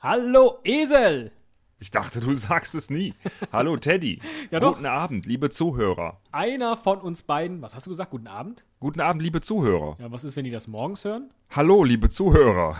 Hallo 0.00 0.60
Esel! 0.62 1.32
Ich 1.80 1.90
dachte, 1.90 2.20
du 2.20 2.32
sagst 2.34 2.76
es 2.76 2.88
nie. 2.88 3.14
Hallo 3.52 3.76
Teddy. 3.76 4.20
Ja 4.52 4.60
doch. 4.60 4.74
Guten 4.74 4.86
Abend, 4.86 5.26
liebe 5.26 5.50
Zuhörer. 5.50 6.20
Einer 6.30 6.76
von 6.76 7.00
uns 7.00 7.22
beiden, 7.22 7.60
was 7.62 7.74
hast 7.74 7.86
du 7.86 7.90
gesagt? 7.90 8.12
Guten 8.12 8.28
Abend? 8.28 8.64
Guten 8.78 9.00
Abend, 9.00 9.22
liebe 9.22 9.40
Zuhörer. 9.40 9.96
Ja, 9.98 10.10
was 10.12 10.22
ist, 10.22 10.36
wenn 10.36 10.44
die 10.44 10.52
das 10.52 10.68
morgens 10.68 11.04
hören? 11.04 11.30
Hallo, 11.50 11.82
liebe 11.82 12.08
Zuhörer. 12.08 12.78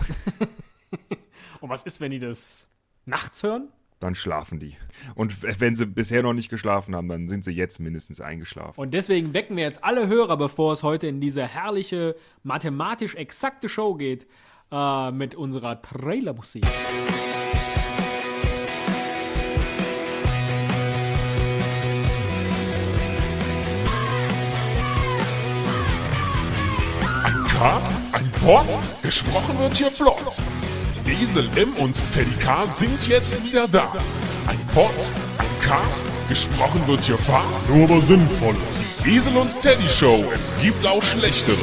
Und 1.59 1.69
was 1.69 1.83
ist, 1.83 1.99
wenn 1.99 2.11
die 2.11 2.19
das 2.19 2.69
nachts 3.05 3.43
hören? 3.43 3.67
Dann 3.99 4.15
schlafen 4.15 4.59
die. 4.59 4.77
Und 5.13 5.59
wenn 5.59 5.75
sie 5.75 5.85
bisher 5.85 6.23
noch 6.23 6.31
nicht 6.31 6.49
geschlafen 6.49 6.95
haben, 6.95 7.09
dann 7.09 7.27
sind 7.27 7.43
sie 7.43 7.51
jetzt 7.51 7.79
mindestens 7.79 8.21
eingeschlafen. 8.21 8.79
Und 8.79 8.93
deswegen 8.93 9.33
wecken 9.33 9.57
wir 9.57 9.65
jetzt 9.65 9.83
alle 9.83 10.07
Hörer, 10.07 10.37
bevor 10.37 10.71
es 10.71 10.83
heute 10.83 11.07
in 11.07 11.19
diese 11.19 11.45
herrliche, 11.45 12.15
mathematisch 12.43 13.15
exakte 13.15 13.67
Show 13.67 13.95
geht, 13.95 14.25
äh, 14.71 15.11
mit 15.11 15.35
unserer 15.35 15.81
Trailermusik. 15.81 16.65
Ein 27.23 27.43
Cast, 27.45 27.93
ein 28.13 28.31
Pod, 28.43 28.65
gesprochen 29.01 29.59
wird 29.59 29.77
hier 29.77 29.91
flott. 29.91 30.39
Esel 31.21 31.49
M 31.57 31.73
und 31.73 32.01
Teddy 32.13 32.31
K 32.39 32.65
sind 32.67 33.07
jetzt 33.07 33.43
wieder 33.43 33.67
da. 33.67 33.91
Ein 34.47 34.59
Pod, 34.73 34.93
ein 35.37 35.59
Cast, 35.61 36.05
gesprochen 36.29 36.81
wird 36.87 37.03
hier 37.03 37.17
fast, 37.17 37.69
nur 37.69 37.83
aber 37.83 37.99
sinnvoll. 37.99 38.55
Die 39.03 39.17
Esel 39.17 39.35
und 39.35 39.59
Teddy 39.59 39.89
Show, 39.89 40.23
es 40.33 40.53
gibt 40.61 40.85
auch 40.87 41.03
schlechtere. 41.03 41.57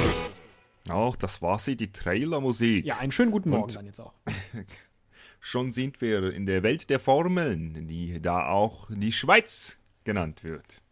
Auch 0.90 1.16
das 1.16 1.42
war 1.42 1.58
sie, 1.58 1.76
die 1.76 1.90
Trailermusik. 1.92 2.84
Ja, 2.84 2.98
einen 2.98 3.12
schönen 3.12 3.30
guten 3.32 3.50
Morgen 3.50 3.64
Und- 3.64 3.76
dann 3.76 3.86
jetzt 3.86 4.00
auch. 4.00 4.12
Schon 5.40 5.70
sind 5.70 6.00
wir 6.00 6.32
in 6.32 6.46
der 6.46 6.62
Welt 6.62 6.90
der 6.90 6.98
Formeln, 6.98 7.86
die 7.86 8.20
da 8.20 8.48
auch 8.48 8.88
die 8.90 9.12
Schweiz 9.12 9.76
genannt 10.04 10.42
wird. 10.42 10.82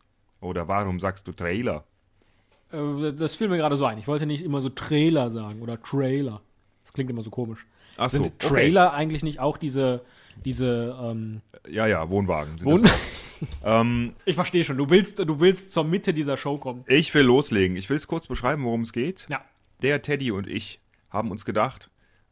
Oder 0.40 0.68
warum 0.68 1.00
sagst 1.00 1.26
du 1.26 1.32
Trailer? 1.32 1.84
Äh, 2.70 3.12
das 3.12 3.34
fiel 3.34 3.48
mir 3.48 3.56
gerade 3.56 3.76
so 3.76 3.84
ein. 3.84 3.98
Ich 3.98 4.06
wollte 4.06 4.26
nicht 4.26 4.44
immer 4.44 4.60
so 4.62 4.68
Trailer 4.68 5.30
sagen 5.30 5.60
oder 5.62 5.82
Trailer. 5.82 6.40
Das 6.82 6.92
klingt 6.92 7.10
immer 7.10 7.22
so 7.22 7.30
komisch. 7.30 7.66
Ach 7.96 8.10
so, 8.10 8.22
Sind 8.22 8.26
okay. 8.34 8.48
Trailer 8.48 8.92
eigentlich 8.92 9.22
nicht 9.22 9.40
auch 9.40 9.56
diese, 9.56 10.02
diese, 10.44 10.96
ähm, 11.00 11.40
Ja, 11.68 11.86
ja, 11.86 12.08
Wohnwagen 12.10 12.58
sind 12.58 12.70
Wohn 12.70 12.82
das 12.82 12.92
ähm, 13.64 14.14
ich 14.24 14.34
verstehe 14.34 14.64
schon, 14.64 14.76
du 14.76 14.90
willst, 14.90 15.18
du 15.18 15.40
willst 15.40 15.72
zur 15.72 15.84
Mitte 15.84 16.12
dieser 16.14 16.36
Show 16.36 16.58
kommen. 16.58 16.84
ich 16.86 17.12
will 17.14 17.22
loslegen. 17.24 17.76
Ich 17.76 17.88
will 17.90 17.96
es 17.96 18.06
kurz 18.06 18.26
beschreiben, 18.26 18.64
worum 18.64 18.82
es 18.82 18.92
geht. 18.92 19.26
Ja. 19.28 19.44
Der 19.82 20.02
Teddy 20.02 20.30
und 20.30 20.46
ich 20.46 20.80
haben 21.10 21.30
uns 21.30 21.44
gedacht, 21.44 21.90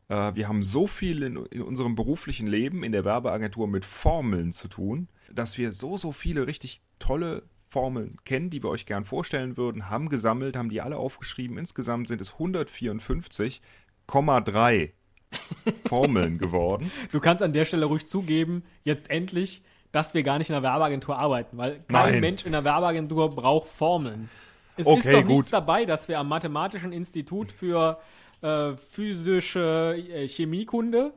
äh, 0.09 0.35
wir 0.35 0.49
haben 0.49 0.63
so 0.63 0.87
viel 0.87 1.23
in, 1.23 1.37
in 1.47 1.63
unserem 1.63 1.95
beruflichen 1.95 2.47
Leben 2.47 2.85
in 2.85 2.93
der 2.93 3.05
Werbeagentur 3.05 3.69
mit 3.69 3.85
Formeln 3.85 4.53
zu 4.53 4.69
tun, 4.69 5.09
dass 5.33 5.59
wir 5.59 5.73
so, 5.73 5.97
so 5.97 6.13
viele 6.13 6.47
richtig 6.47 6.83
tolle 6.99 7.45
Formeln 7.69 8.17
kennen, 8.25 8.51
die 8.51 8.63
wir 8.63 8.69
euch 8.69 8.85
gern 8.85 9.07
vorstellen 9.07 9.57
würden, 9.57 9.89
haben 9.89 10.11
gesammelt, 10.11 10.57
haben 10.57 10.69
die 10.69 10.83
alle 10.83 10.99
aufgeschrieben. 10.99 11.57
Insgesamt 11.57 12.09
sind 12.09 12.21
es 12.21 12.35
154,3 12.35 14.91
Formeln 15.89 16.37
geworden. 16.39 16.93
Du 17.11 17.21
kannst 17.21 17.43
an 17.43 17.55
der 17.55 17.65
Stelle 17.65 17.87
ruhig 17.87 18.07
zugeben, 18.07 18.63
jetzt 18.85 19.09
endlich, 19.09 19.63
dass 19.91 20.13
wir 20.13 20.23
gar 20.23 20.37
nicht 20.39 20.51
in 20.51 20.57
einer 20.57 20.63
Werbeagentur 20.63 21.19
arbeiten, 21.19 21.57
weil 21.57 21.81
kein 21.89 22.13
Nein. 22.13 22.21
Mensch 22.21 22.45
in 22.45 22.55
einer 22.55 22.65
Werbeagentur 22.65 23.35
braucht 23.35 23.69
Formeln. 23.69 24.29
Es 24.77 24.87
ist 24.87 24.93
Okay, 24.93 25.13
doch 25.13 25.25
nichts 25.25 25.45
gut. 25.47 25.53
dabei, 25.53 25.85
dass 25.85 26.09
wir 26.09 26.19
am 26.19 26.29
Mathematischen 26.29 26.93
Institut 26.93 27.53
für 27.53 28.01
äh, 28.41 28.73
physische 28.77 29.95
äh, 29.97 30.27
Chemiekunde 30.29 31.13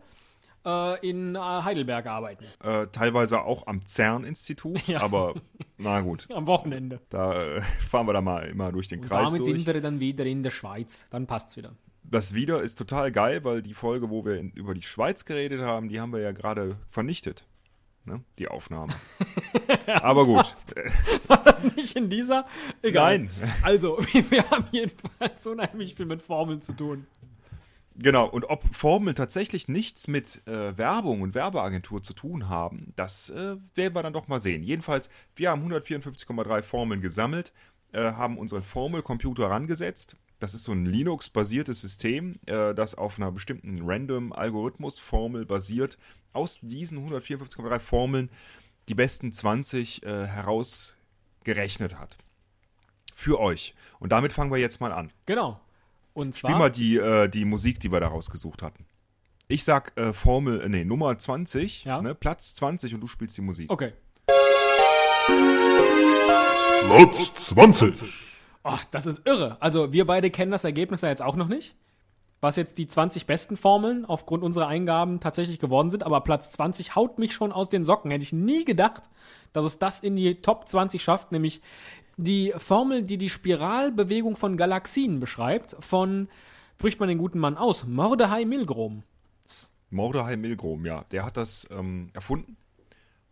äh, 0.66 1.08
in 1.08 1.36
äh, 1.36 1.40
Heidelberg 1.40 2.06
arbeiten. 2.08 2.46
Äh, 2.64 2.88
teilweise 2.88 3.42
auch 3.44 3.68
am 3.68 3.86
CERN-Institut, 3.86 4.82
Ja. 4.88 5.02
aber 5.02 5.36
na 5.78 6.02
gut, 6.02 6.28
Am 6.34 6.48
Wochenende. 6.48 7.00
da 7.10 7.62
fahren 7.90 8.08
wir 8.08 8.14
da 8.14 8.22
mal 8.22 8.46
immer 8.50 8.72
durch 8.72 8.88
den 8.88 9.02
Und 9.02 9.08
Kreis 9.08 9.28
damit 9.32 9.40
durch. 9.48 9.52
sind 9.58 9.66
wir 9.68 9.80
dann 9.82 10.00
wieder 10.00 10.26
in 10.26 10.44
der 10.44 10.52
Schweiz. 10.52 11.06
Dann 11.10 11.26
passt's 11.28 11.56
wieder. 11.58 11.72
Das 12.04 12.34
wieder 12.36 12.62
ist 12.62 12.76
total 12.78 13.12
geil, 13.12 13.44
weil 13.44 13.62
die 13.64 13.74
Folge, 13.74 14.10
wo 14.12 14.24
wir 14.26 14.36
in, 14.36 14.52
über 14.52 14.74
die 14.76 14.84
Schweiz 14.84 15.26
geredet 15.26 15.62
haben, 15.62 15.90
die 15.90 16.00
haben 16.00 16.14
wir 16.14 16.20
ja 16.20 16.34
gerade 16.34 16.78
vernichtet. 16.88 17.46
Ne? 18.06 18.24
Die 18.38 18.48
Aufnahme. 18.48 18.94
Aber 19.88 20.26
gut. 20.26 20.56
War 21.28 21.44
das 21.44 21.64
nicht 21.76 21.96
in 21.96 22.10
dieser? 22.10 22.46
Egal. 22.82 23.20
Nein. 23.20 23.30
Also, 23.64 23.98
wir 24.30 24.50
haben 24.50 24.68
jedenfalls 24.72 25.46
unheimlich 25.48 25.96
viel 25.96 26.06
mit 26.06 26.22
Formeln 26.22 26.62
zu 26.62 26.74
tun. 26.74 27.08
Genau. 27.98 28.28
Und 28.30 28.46
ob 28.46 28.64
Formeln 28.76 29.16
tatsächlich 29.16 29.68
nichts 29.68 30.08
mit 30.08 30.46
äh, 30.48 30.78
Werbung 30.78 31.22
und 31.22 31.34
Werbeagentur 31.34 32.04
zu 32.04 32.14
tun 32.14 32.50
haben, 32.50 32.94
das 32.96 33.30
äh, 33.30 33.58
werden 33.74 33.96
wir 33.96 34.04
dann 34.04 34.14
doch 34.14 34.28
mal 34.28 34.42
sehen. 34.42 34.64
Jedenfalls, 34.64 35.10
wir 35.36 35.50
haben 35.50 35.66
154,3 35.72 36.62
Formeln 36.62 37.02
gesammelt, 37.02 37.54
äh, 37.94 38.12
haben 38.12 38.38
unseren 38.38 38.64
Formelcomputer 38.64 39.50
rangesetzt. 39.50 40.18
Das 40.40 40.54
ist 40.54 40.66
so 40.66 40.74
ein 40.74 40.86
Linux-basiertes 40.86 41.80
System, 41.80 42.36
äh, 42.46 42.76
das 42.76 42.96
auf 42.96 43.18
einer 43.18 43.32
bestimmten 43.32 43.80
Random-Algorithmus-Formel 43.82 45.46
basiert. 45.46 45.98
Aus 46.36 46.60
diesen 46.62 47.00
154,3 47.10 47.80
Formeln 47.80 48.30
die 48.90 48.94
besten 48.96 49.32
20 49.32 50.04
äh, 50.04 50.28
herausgerechnet 50.28 51.98
hat. 51.98 52.18
Für 53.16 53.40
euch. 53.40 53.74
Und 54.00 54.12
damit 54.12 54.34
fangen 54.34 54.52
wir 54.52 54.60
jetzt 54.60 54.82
mal 54.82 54.92
an. 54.92 55.12
Genau. 55.26 55.60
Und 56.14 56.36
Spiel 56.36 56.50
zwar. 56.50 56.60
mal 56.60 56.70
die, 56.72 56.98
äh, 56.98 57.30
die 57.30 57.46
Musik, 57.46 57.80
die 57.80 57.92
wir 57.92 58.00
da 58.00 58.08
rausgesucht 58.10 58.62
hatten. 58.62 58.86
Ich 59.48 59.64
sag 59.64 59.98
äh, 59.98 60.14
Formel, 60.14 60.62
äh, 60.62 60.70
nee, 60.70 60.84
Nummer 60.84 61.18
20, 61.18 61.86
Ja. 61.86 62.02
ne, 62.02 62.14
Platz 62.14 62.54
20 62.56 62.94
und 62.96 63.02
du 63.02 63.08
spielst 63.08 63.38
die 63.38 63.42
Musik. 63.42 63.72
Okay. 63.72 63.94
Platz 66.88 67.34
20. 67.48 68.04
Ach, 68.64 68.84
das 68.92 69.06
ist 69.06 69.22
irre. 69.26 69.58
Also, 69.62 69.94
wir 69.94 70.06
beide 70.06 70.30
kennen 70.32 70.52
das 70.52 70.64
Ergebnis 70.64 71.02
ja 71.02 71.10
jetzt 71.10 71.22
auch 71.22 71.36
noch 71.36 71.48
nicht. 71.48 71.76
Was 72.46 72.58
jetzt 72.58 72.78
die 72.78 72.86
20 72.86 73.26
besten 73.26 73.58
Formeln 73.58 74.06
aufgrund 74.06 74.44
unserer 74.44 74.68
Eingaben 74.68 75.20
tatsächlich 75.20 75.58
geworden 75.58 75.90
sind. 75.90 76.04
Aber 76.04 76.22
Platz 76.22 76.52
20 76.52 76.96
haut 76.96 77.18
mich 77.18 77.34
schon 77.34 77.52
aus 77.52 77.70
den 77.70 77.86
Socken. 77.86 78.12
Hätte 78.12 78.22
ich 78.24 78.34
nie 78.34 78.66
gedacht, 78.66 79.02
dass 79.52 79.66
es 79.66 79.80
das 79.80 80.00
in 80.00 80.16
die 80.16 80.36
Top 80.42 80.70
20 80.70 81.02
schafft. 81.04 81.32
Nämlich 81.32 81.62
die 82.18 82.54
Formel, 82.56 83.02
die 83.02 83.18
die 83.18 83.30
Spiralbewegung 83.32 84.36
von 84.36 84.58
Galaxien 84.58 85.20
beschreibt. 85.20 85.76
Von, 85.80 86.28
spricht 86.78 87.00
man 87.00 87.10
den 87.10 87.18
guten 87.18 87.40
Mann 87.40 87.58
aus, 87.58 87.84
Mordehai 87.86 88.46
Milgrom. 88.46 89.02
Mordehai 89.90 90.36
Milgrom, 90.36 90.86
ja, 90.86 91.04
der 91.12 91.26
hat 91.26 91.38
das 91.38 91.68
ähm, 91.72 92.10
erfunden. 92.14 92.58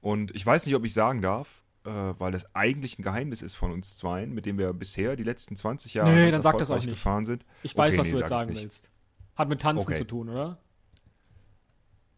Und 0.01 0.35
ich 0.35 0.43
weiß 0.43 0.65
nicht, 0.65 0.75
ob 0.75 0.85
ich 0.85 0.93
sagen 0.93 1.21
darf, 1.21 1.61
äh, 1.85 1.89
weil 2.17 2.31
das 2.31 2.55
eigentlich 2.55 2.97
ein 2.97 3.03
Geheimnis 3.03 3.41
ist 3.41 3.53
von 3.53 3.71
uns 3.71 3.95
zweien, 3.97 4.33
mit 4.33 4.45
dem 4.45 4.57
wir 4.57 4.73
bisher 4.73 5.15
die 5.15 5.23
letzten 5.23 5.55
20 5.55 5.93
Jahre 5.93 6.11
Nee, 6.11 6.31
dann 6.31 6.41
sag 6.41 6.57
das 6.57 6.71
auch 6.71 6.75
nicht. 6.77 6.89
gefahren 6.89 7.25
sind. 7.25 7.45
Ich 7.61 7.77
weiß, 7.77 7.93
Okay, 7.93 7.99
was 7.99 8.07
nee, 8.07 8.13
du 8.13 8.19
jetzt 8.19 8.29
sagen 8.29 8.55
willst. 8.55 8.89
Hat 9.35 9.49
mit 9.49 9.61
Tanzen 9.61 9.87
Okay. 9.87 9.97
zu 9.97 10.05
tun, 10.05 10.29
oder? 10.29 10.57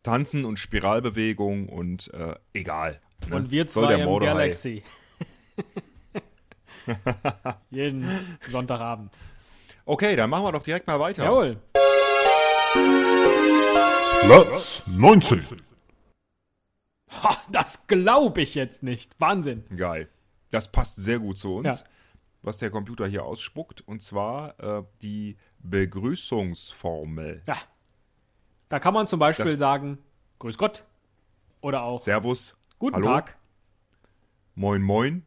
Tanzen 0.04 0.46
und 0.46 0.60
Spiralbewegung 0.60 1.70
und 1.70 2.14
äh, 2.14 2.36
egal. 2.54 3.02
ne? 3.28 3.36
Und 3.38 3.52
wir 3.52 3.68
zwei 3.68 3.96
der 3.96 4.06
im 4.08 4.20
Galaxy. 4.20 4.84
Jeden 7.72 8.08
Sonntagabend. 8.50 9.12
Okay, 9.86 10.16
dann 10.16 10.30
machen 10.30 10.46
wir 10.46 10.52
doch 10.52 10.64
direkt 10.64 10.88
mal 10.88 11.00
weiter. 11.00 11.24
Jawohl. 11.24 11.58
Platz 14.26 14.82
19. 14.88 15.62
Ha, 17.24 17.38
das 17.52 17.88
glaube 17.88 18.42
ich 18.42 18.56
jetzt 18.56 18.84
nicht. 18.84 19.16
Wahnsinn. 19.20 19.64
Geil. 19.76 20.10
Das 20.52 20.72
passt 20.72 20.98
sehr 20.98 21.20
gut 21.20 21.38
zu 21.38 21.56
uns, 21.56 21.82
Ja. 21.82 21.86
was 22.42 22.58
der 22.60 22.70
Computer 22.72 23.08
hier 23.08 23.24
ausspuckt. 23.24 23.82
Und 23.82 24.02
zwar 24.02 24.60
äh, 24.60 24.84
die 25.02 25.38
Begrüßungsformel. 25.70 27.42
Ja. 27.48 27.58
Da 28.70 28.80
kann 28.80 28.94
man 28.94 29.08
zum 29.08 29.20
Beispiel 29.20 29.46
Das- 29.52 29.60
sagen, 29.60 29.98
Grüß 30.40 30.58
Gott. 30.58 30.84
Oder 31.62 31.84
auch 31.84 32.00
Servus, 32.00 32.58
Guten 32.78 32.96
hallo, 32.98 33.06
Tag. 33.08 33.38
moin 34.54 34.82
moin 34.82 35.26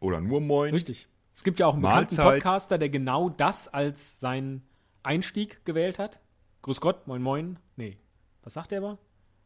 oder 0.00 0.20
nur 0.20 0.40
moin. 0.40 0.72
Richtig. 0.72 1.08
Es 1.34 1.44
gibt 1.44 1.58
ja 1.60 1.66
auch 1.66 1.74
einen 1.74 1.82
bekannten 1.82 2.16
Mahlzeit. 2.16 2.42
Podcaster, 2.42 2.78
der 2.78 2.88
genau 2.88 3.28
das 3.28 3.68
als 3.68 4.18
seinen 4.20 4.62
Einstieg 5.02 5.64
gewählt 5.64 5.98
hat. 5.98 6.20
Grüß 6.62 6.80
Gott, 6.80 7.06
moin 7.06 7.22
moin. 7.22 7.58
Nee. 7.76 7.98
Was 8.42 8.54
sagt 8.54 8.72
er 8.72 8.78
aber? 8.78 8.98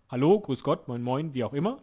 Hallo, 0.08 0.38
grüß 0.40 0.62
Gott, 0.62 0.86
moin 0.88 1.02
moin, 1.02 1.34
wie 1.34 1.42
auch 1.44 1.52
immer. 1.54 1.82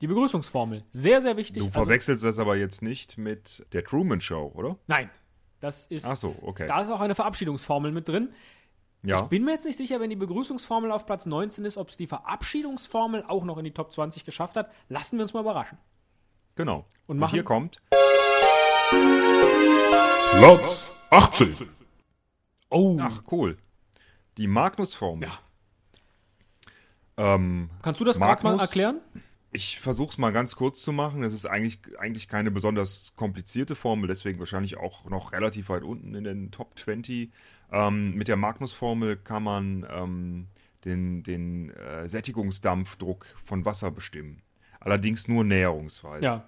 Die 0.00 0.06
Begrüßungsformel. 0.06 0.84
Sehr, 0.92 1.20
sehr 1.20 1.36
wichtig. 1.36 1.60
Du 1.62 1.66
Also- 1.68 1.80
verwechselst 1.82 2.24
das 2.24 2.38
aber 2.38 2.56
jetzt 2.56 2.82
nicht 2.82 3.18
mit 3.18 3.66
der 3.72 3.84
Truman 3.84 4.20
Show, 4.20 4.52
oder? 4.54 4.76
Nein. 4.86 5.10
Das 5.60 5.86
ist. 5.86 6.04
Ach 6.06 6.16
so, 6.16 6.34
okay. 6.42 6.66
Da 6.66 6.80
ist 6.82 6.90
auch 6.90 7.00
eine 7.00 7.14
Verabschiedungsformel 7.14 7.92
mit 7.92 8.08
drin. 8.08 8.32
Ja. 9.02 9.22
Ich 9.22 9.28
bin 9.28 9.44
mir 9.44 9.52
jetzt 9.52 9.64
nicht 9.64 9.76
sicher, 9.78 9.98
wenn 10.00 10.10
die 10.10 10.16
Begrüßungsformel 10.16 10.90
auf 10.92 11.06
Platz 11.06 11.24
19 11.26 11.64
ist, 11.64 11.76
ob 11.78 11.88
es 11.88 11.96
die 11.96 12.06
Verabschiedungsformel 12.06 13.24
auch 13.28 13.44
noch 13.44 13.56
in 13.58 13.64
die 13.64 13.72
Top 13.72 13.92
20 13.92 14.24
geschafft 14.24 14.56
hat. 14.56 14.70
Lassen 14.88 15.16
wir 15.18 15.22
uns 15.22 15.32
mal 15.32 15.40
überraschen. 15.40 15.78
Genau. 16.56 16.84
Und 17.08 17.18
machen- 17.18 17.32
hier 17.32 17.44
kommt 17.44 17.80
Platz 20.38 20.90
18. 21.10 21.68
Oh. 22.70 22.96
Ach, 23.00 23.22
cool. 23.30 23.56
Die 24.36 24.46
Magnus-Formel. 24.46 25.28
Ja. 25.28 25.38
Ähm, 27.16 27.70
Kannst 27.82 28.00
du 28.00 28.04
das 28.04 28.18
gerade 28.18 28.42
mal 28.42 28.58
erklären? 28.60 29.00
Ich 29.52 29.80
versuche 29.80 30.10
es 30.10 30.18
mal 30.18 30.30
ganz 30.30 30.54
kurz 30.54 30.82
zu 30.82 30.92
machen. 30.92 31.22
Das 31.22 31.32
ist 31.32 31.44
eigentlich, 31.44 31.80
eigentlich 31.98 32.28
keine 32.28 32.50
besonders 32.50 33.14
komplizierte 33.16 33.74
Formel, 33.74 34.06
deswegen 34.06 34.38
wahrscheinlich 34.38 34.76
auch 34.76 35.04
noch 35.06 35.32
relativ 35.32 35.68
weit 35.70 35.82
unten 35.82 36.14
in 36.14 36.24
den 36.24 36.50
Top 36.50 36.78
20. 36.78 37.30
Ähm, 37.72 38.14
mit 38.14 38.28
der 38.28 38.36
Magnus-Formel 38.36 39.16
kann 39.16 39.42
man 39.42 39.86
ähm, 39.90 40.46
den, 40.84 41.22
den 41.22 41.70
äh, 41.70 42.08
Sättigungsdampfdruck 42.08 43.26
von 43.44 43.64
Wasser 43.64 43.90
bestimmen. 43.90 44.42
Allerdings 44.78 45.28
nur 45.28 45.44
näherungsweise. 45.44 46.24
Ja. 46.24 46.44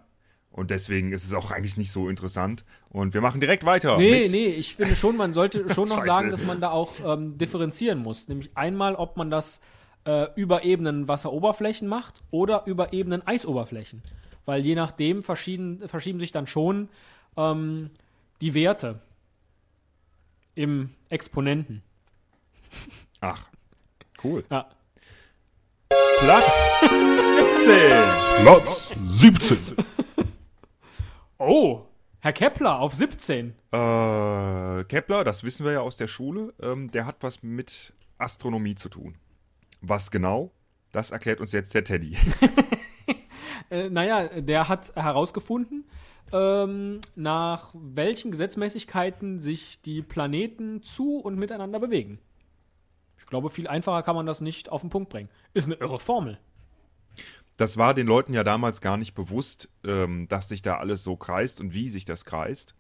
Und 0.52 0.70
deswegen 0.70 1.12
ist 1.12 1.24
es 1.24 1.32
auch 1.32 1.50
eigentlich 1.50 1.78
nicht 1.78 1.90
so 1.90 2.08
interessant. 2.08 2.64
Und 2.90 3.14
wir 3.14 3.22
machen 3.22 3.40
direkt 3.40 3.64
weiter. 3.64 3.96
Nee, 3.96 4.28
nee, 4.30 4.48
ich 4.48 4.76
finde 4.76 4.94
schon, 4.94 5.16
man 5.16 5.32
sollte 5.32 5.72
schon 5.72 5.88
noch 5.88 6.04
sagen, 6.06 6.30
dass 6.30 6.44
man 6.44 6.60
da 6.60 6.70
auch 6.70 6.92
ähm, 7.04 7.38
differenzieren 7.38 7.98
muss. 7.98 8.28
Nämlich 8.28 8.50
einmal, 8.54 8.94
ob 8.94 9.16
man 9.16 9.30
das 9.30 9.60
äh, 10.04 10.28
über 10.34 10.64
Ebenen 10.64 11.08
Wasseroberflächen 11.08 11.88
macht 11.88 12.22
oder 12.30 12.66
über 12.66 12.92
Ebenen 12.92 13.26
Eisoberflächen. 13.26 14.02
Weil 14.44 14.64
je 14.64 14.74
nachdem 14.74 15.22
verschieden, 15.22 15.88
verschieben 15.88 16.18
sich 16.18 16.32
dann 16.32 16.46
schon 16.46 16.88
ähm, 17.36 17.90
die 18.40 18.54
Werte 18.54 19.00
im 20.54 20.90
Exponenten. 21.08 21.82
Ach, 23.20 23.48
cool. 24.24 24.44
Ja. 24.50 24.68
Platz 26.20 26.80
17. 26.80 28.44
Platz 28.44 28.92
17. 29.06 29.58
Oh, 31.44 31.86
Herr 32.20 32.32
Kepler 32.32 32.78
auf 32.78 32.94
17. 32.94 33.48
Äh, 33.72 34.84
Kepler, 34.84 35.24
das 35.24 35.42
wissen 35.42 35.64
wir 35.64 35.72
ja 35.72 35.80
aus 35.80 35.96
der 35.96 36.06
Schule, 36.06 36.54
ähm, 36.62 36.88
der 36.92 37.04
hat 37.04 37.16
was 37.22 37.42
mit 37.42 37.92
Astronomie 38.16 38.76
zu 38.76 38.88
tun. 38.88 39.16
Was 39.82 40.10
genau? 40.10 40.52
Das 40.92 41.10
erklärt 41.10 41.40
uns 41.40 41.52
jetzt 41.52 41.74
der 41.74 41.84
Teddy. 41.84 42.16
Äh, 43.70 43.88
naja, 43.88 44.28
der 44.40 44.68
hat 44.68 44.94
herausgefunden, 44.96 45.84
ähm, 46.30 47.00
nach 47.14 47.74
welchen 47.74 48.30
Gesetzmäßigkeiten 48.30 49.40
sich 49.40 49.80
die 49.80 50.02
Planeten 50.02 50.82
zu 50.82 51.16
und 51.18 51.38
miteinander 51.38 51.80
bewegen. 51.80 52.18
Ich 53.16 53.24
glaube, 53.24 53.48
viel 53.48 53.68
einfacher 53.68 54.02
kann 54.02 54.14
man 54.14 54.26
das 54.26 54.42
nicht 54.42 54.68
auf 54.68 54.82
den 54.82 54.90
Punkt 54.90 55.08
bringen. 55.08 55.30
Ist 55.54 55.66
eine 55.66 55.76
irre 55.76 55.98
Formel. 55.98 56.38
Das 57.56 57.78
war 57.78 57.94
den 57.94 58.06
Leuten 58.06 58.34
ja 58.34 58.44
damals 58.44 58.80
gar 58.80 58.96
nicht 58.96 59.14
bewusst, 59.14 59.70
ähm, 59.84 60.28
dass 60.28 60.48
sich 60.48 60.60
da 60.60 60.76
alles 60.76 61.02
so 61.02 61.16
kreist 61.16 61.60
und 61.60 61.72
wie 61.72 61.88
sich 61.88 62.04
das 62.04 62.24
kreist. 62.24 62.74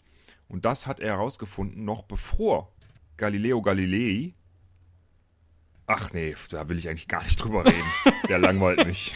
Und 0.48 0.64
das 0.64 0.86
hat 0.86 1.00
er 1.00 1.14
herausgefunden, 1.14 1.84
noch 1.84 2.02
bevor 2.02 2.72
Galileo 3.16 3.62
Galilei. 3.62 4.34
Ach 5.86 6.12
nee, 6.12 6.34
da 6.50 6.68
will 6.68 6.78
ich 6.78 6.88
eigentlich 6.88 7.08
gar 7.08 7.22
nicht 7.22 7.36
drüber 7.36 7.64
reden. 7.64 7.92
Der 8.28 8.38
langweilt 8.38 8.86
mich. 8.86 9.14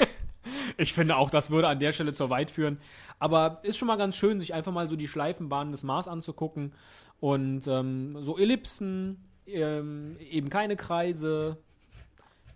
Ich 0.79 0.93
finde 0.93 1.17
auch, 1.17 1.31
das 1.31 1.51
würde 1.51 1.69
an 1.69 1.79
der 1.79 1.93
Stelle 1.93 2.13
zu 2.13 2.29
weit 2.29 2.51
führen. 2.51 2.79
Aber 3.19 3.61
ist 3.63 3.79
schon 3.79 3.89
mal 3.89 3.97
ganz 3.97 4.17
schön, 4.17 4.41
sich 4.41 4.53
einfach 4.53 4.73
mal 4.73 4.89
so 4.89 4.97
die 4.97 5.09
Schleifenbahnen 5.09 5.73
des 5.73 5.83
Mars 5.83 6.09
anzugucken. 6.09 6.75
Und 7.21 7.67
ähm, 7.67 8.19
so 8.21 8.37
Ellipsen, 8.37 9.23
ähm, 9.47 10.17
eben 10.19 10.51
keine 10.51 10.77
Kreise. 10.77 11.59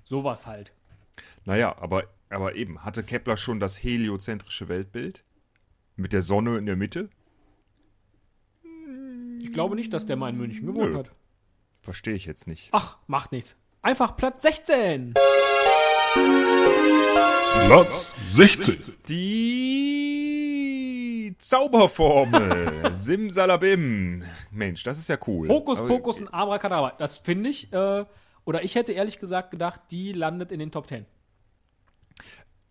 Sowas 0.02 0.46
halt. 0.46 0.72
Naja, 1.44 1.76
aber, 1.78 2.04
aber 2.28 2.56
eben, 2.56 2.84
hatte 2.84 3.04
Kepler 3.04 3.36
schon 3.36 3.60
das 3.60 3.82
heliozentrische 3.82 4.68
Weltbild? 4.68 5.24
Mit 5.96 6.12
der 6.12 6.22
Sonne 6.22 6.58
in 6.58 6.66
der 6.66 6.76
Mitte? 6.76 7.10
Ich 9.40 9.52
glaube 9.52 9.76
nicht, 9.76 9.92
dass 9.92 10.06
der 10.06 10.16
mal 10.16 10.30
in 10.30 10.36
München 10.36 10.66
gewohnt 10.66 10.92
Nö. 10.92 10.98
hat. 10.98 11.10
Verstehe 11.82 12.14
ich 12.14 12.26
jetzt 12.26 12.46
nicht. 12.46 12.68
Ach, 12.72 12.98
macht 13.06 13.32
nichts. 13.32 13.56
Einfach 13.82 14.14
Platz 14.14 14.42
16. 14.42 15.14
Platz 17.66 18.14
16. 18.32 18.94
Die 19.08 20.14
Zauberformel. 21.38 22.92
Simsalabim. 22.94 24.22
Mensch, 24.50 24.82
das 24.82 24.98
ist 24.98 25.08
ja 25.08 25.16
cool. 25.26 25.48
Hokus 25.48 25.78
Pokus 25.78 26.20
und 26.20 26.28
Abracadabra. 26.28 26.92
Das 26.98 27.16
finde 27.16 27.48
ich, 27.48 27.72
äh, 27.72 28.04
oder 28.44 28.62
ich 28.62 28.74
hätte 28.74 28.92
ehrlich 28.92 29.18
gesagt 29.18 29.50
gedacht, 29.50 29.80
die 29.90 30.12
landet 30.12 30.52
in 30.52 30.58
den 30.58 30.70
Top 30.70 30.86
10. 30.86 31.06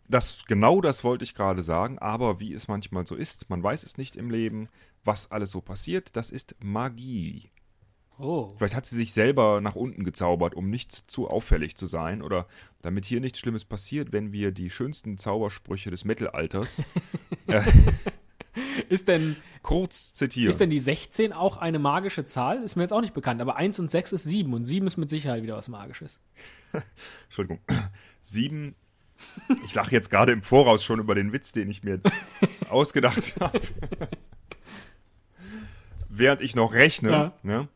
Das, 0.08 0.46
genau 0.46 0.80
das 0.80 1.04
wollte 1.04 1.24
ich 1.24 1.34
gerade 1.34 1.64
sagen, 1.64 1.98
aber 1.98 2.40
wie 2.40 2.54
es 2.54 2.68
manchmal 2.68 3.08
so 3.08 3.16
ist, 3.16 3.50
man 3.50 3.64
weiß 3.64 3.82
es 3.84 3.98
nicht 3.98 4.16
im 4.16 4.30
Leben, 4.30 4.70
was 5.04 5.32
alles 5.32 5.50
so 5.50 5.62
passiert, 5.62 6.16
das 6.16 6.30
ist 6.30 6.56
Magie. 6.60 7.50
Oh. 8.20 8.54
Vielleicht 8.58 8.76
hat 8.76 8.86
sie 8.86 8.98
sich 8.98 9.14
selber 9.14 9.62
nach 9.62 9.76
unten 9.76 10.04
gezaubert, 10.04 10.54
um 10.54 10.70
nicht 10.70 10.92
zu 10.92 11.30
auffällig 11.30 11.78
zu 11.78 11.86
sein 11.86 12.22
oder 12.22 12.48
damit 12.82 13.06
hier 13.06 13.22
nichts 13.22 13.40
Schlimmes 13.40 13.64
passiert, 13.64 14.12
wenn 14.12 14.34
wir 14.34 14.52
die 14.52 14.70
schönsten 14.70 15.18
Zaubersprüche 15.18 15.90
des 15.90 16.04
Mittelalters 16.04 16.84
Ist 18.90 19.08
denn, 19.08 19.36
kurz 19.62 20.14
zitieren. 20.14 20.50
ist 20.50 20.60
denn 20.60 20.70
die 20.70 20.80
16 20.80 21.34
auch 21.34 21.58
eine 21.58 21.80
magische 21.80 22.26
Zahl? 22.26 22.62
Ist 22.64 22.76
mir 22.76 22.82
jetzt 22.84 22.92
auch 22.92 23.02
nicht 23.02 23.14
bekannt, 23.14 23.42
aber 23.42 23.56
1 23.56 23.80
und 23.80 23.90
6 23.90 24.14
ist 24.14 24.24
7 24.24 24.54
und 24.54 24.66
7 24.66 24.86
ist 24.88 24.98
mit 24.98 25.10
Sicherheit 25.10 25.44
wieder 25.44 25.56
was 25.56 25.68
Magisches. 25.70 26.20
Entschuldigung. 27.26 27.60
Sieben. 28.22 28.76
Ich 29.64 29.74
lache 29.76 29.92
jetzt 29.92 30.10
gerade 30.10 30.32
im 30.32 30.44
Voraus 30.44 30.84
schon 30.84 31.00
über 31.00 31.16
den 31.16 31.32
Witz, 31.32 31.52
den 31.52 31.70
ich 31.70 31.84
mir 31.84 32.02
ausgedacht 32.70 33.34
habe. 33.40 33.62
Während 36.10 36.42
ich 36.42 36.56
noch 36.56 36.74
rechne. 36.74 37.12
Ja. 37.12 37.34
Ne? 37.44 37.68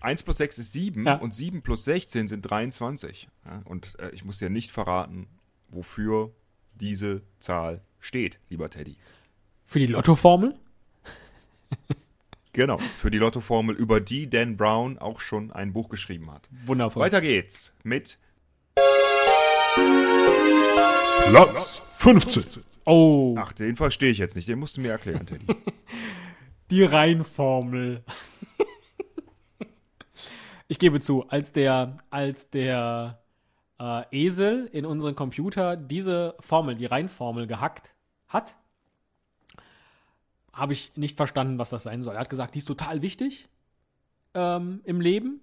1 0.00 0.22
plus 0.22 0.36
6 0.38 0.58
ist 0.58 0.72
7 0.72 1.06
Ja. 1.06 1.14
und 1.16 1.34
7 1.34 1.62
plus 1.62 1.84
16 1.84 2.28
sind 2.28 2.42
23. 2.42 3.28
Ja? 3.44 3.62
Und 3.64 3.98
äh, 3.98 4.10
ich 4.10 4.24
muss 4.24 4.40
ja 4.40 4.48
nicht 4.48 4.70
verraten, 4.70 5.26
wofür 5.68 6.32
diese 6.74 7.22
Zahl 7.38 7.82
steht, 8.00 8.38
lieber 8.48 8.70
Teddy. 8.70 8.96
Für 9.66 9.80
die 9.80 9.86
Lottoformel? 9.86 10.54
Genau, 12.52 12.78
für 12.98 13.10
die 13.10 13.18
Lottoformel, 13.18 13.76
über 13.76 14.00
die 14.00 14.28
Dan 14.30 14.56
Brown 14.56 14.98
auch 14.98 15.20
schon 15.20 15.52
ein 15.52 15.72
Buch 15.72 15.88
geschrieben 15.88 16.32
hat. 16.32 16.48
Wundervoll. 16.64 17.02
Weiter 17.02 17.20
geht's 17.20 17.72
mit 17.84 18.18
Platz 21.28 21.82
15. 21.96 22.64
Oh, 22.84 23.34
Ach, 23.38 23.52
den 23.52 23.76
verstehe 23.76 24.10
ich 24.10 24.18
jetzt 24.18 24.34
nicht, 24.34 24.48
den 24.48 24.58
musst 24.58 24.76
du 24.76 24.80
mir 24.80 24.92
erklären, 24.92 25.26
Teddy. 25.26 25.44
die 26.70 26.84
Reihenformel. 26.84 28.02
Ich 30.68 30.78
gebe 30.78 31.00
zu, 31.00 31.28
als 31.28 31.52
der, 31.52 31.96
als 32.10 32.50
der 32.50 33.18
äh, 33.78 34.02
Esel 34.10 34.66
in 34.72 34.84
unseren 34.86 35.14
Computer 35.16 35.76
diese 35.76 36.34
Formel, 36.40 36.74
die 36.74 36.86
Reihenformel 36.86 37.46
gehackt 37.46 37.94
hat, 38.28 38.56
habe 40.52 40.72
ich 40.72 40.96
nicht 40.96 41.16
verstanden, 41.16 41.58
was 41.58 41.70
das 41.70 41.84
sein 41.84 42.02
soll. 42.02 42.14
Er 42.14 42.20
hat 42.20 42.30
gesagt, 42.30 42.54
die 42.54 42.58
ist 42.58 42.66
total 42.66 43.00
wichtig 43.02 43.48
ähm, 44.34 44.80
im 44.84 45.00
Leben. 45.00 45.40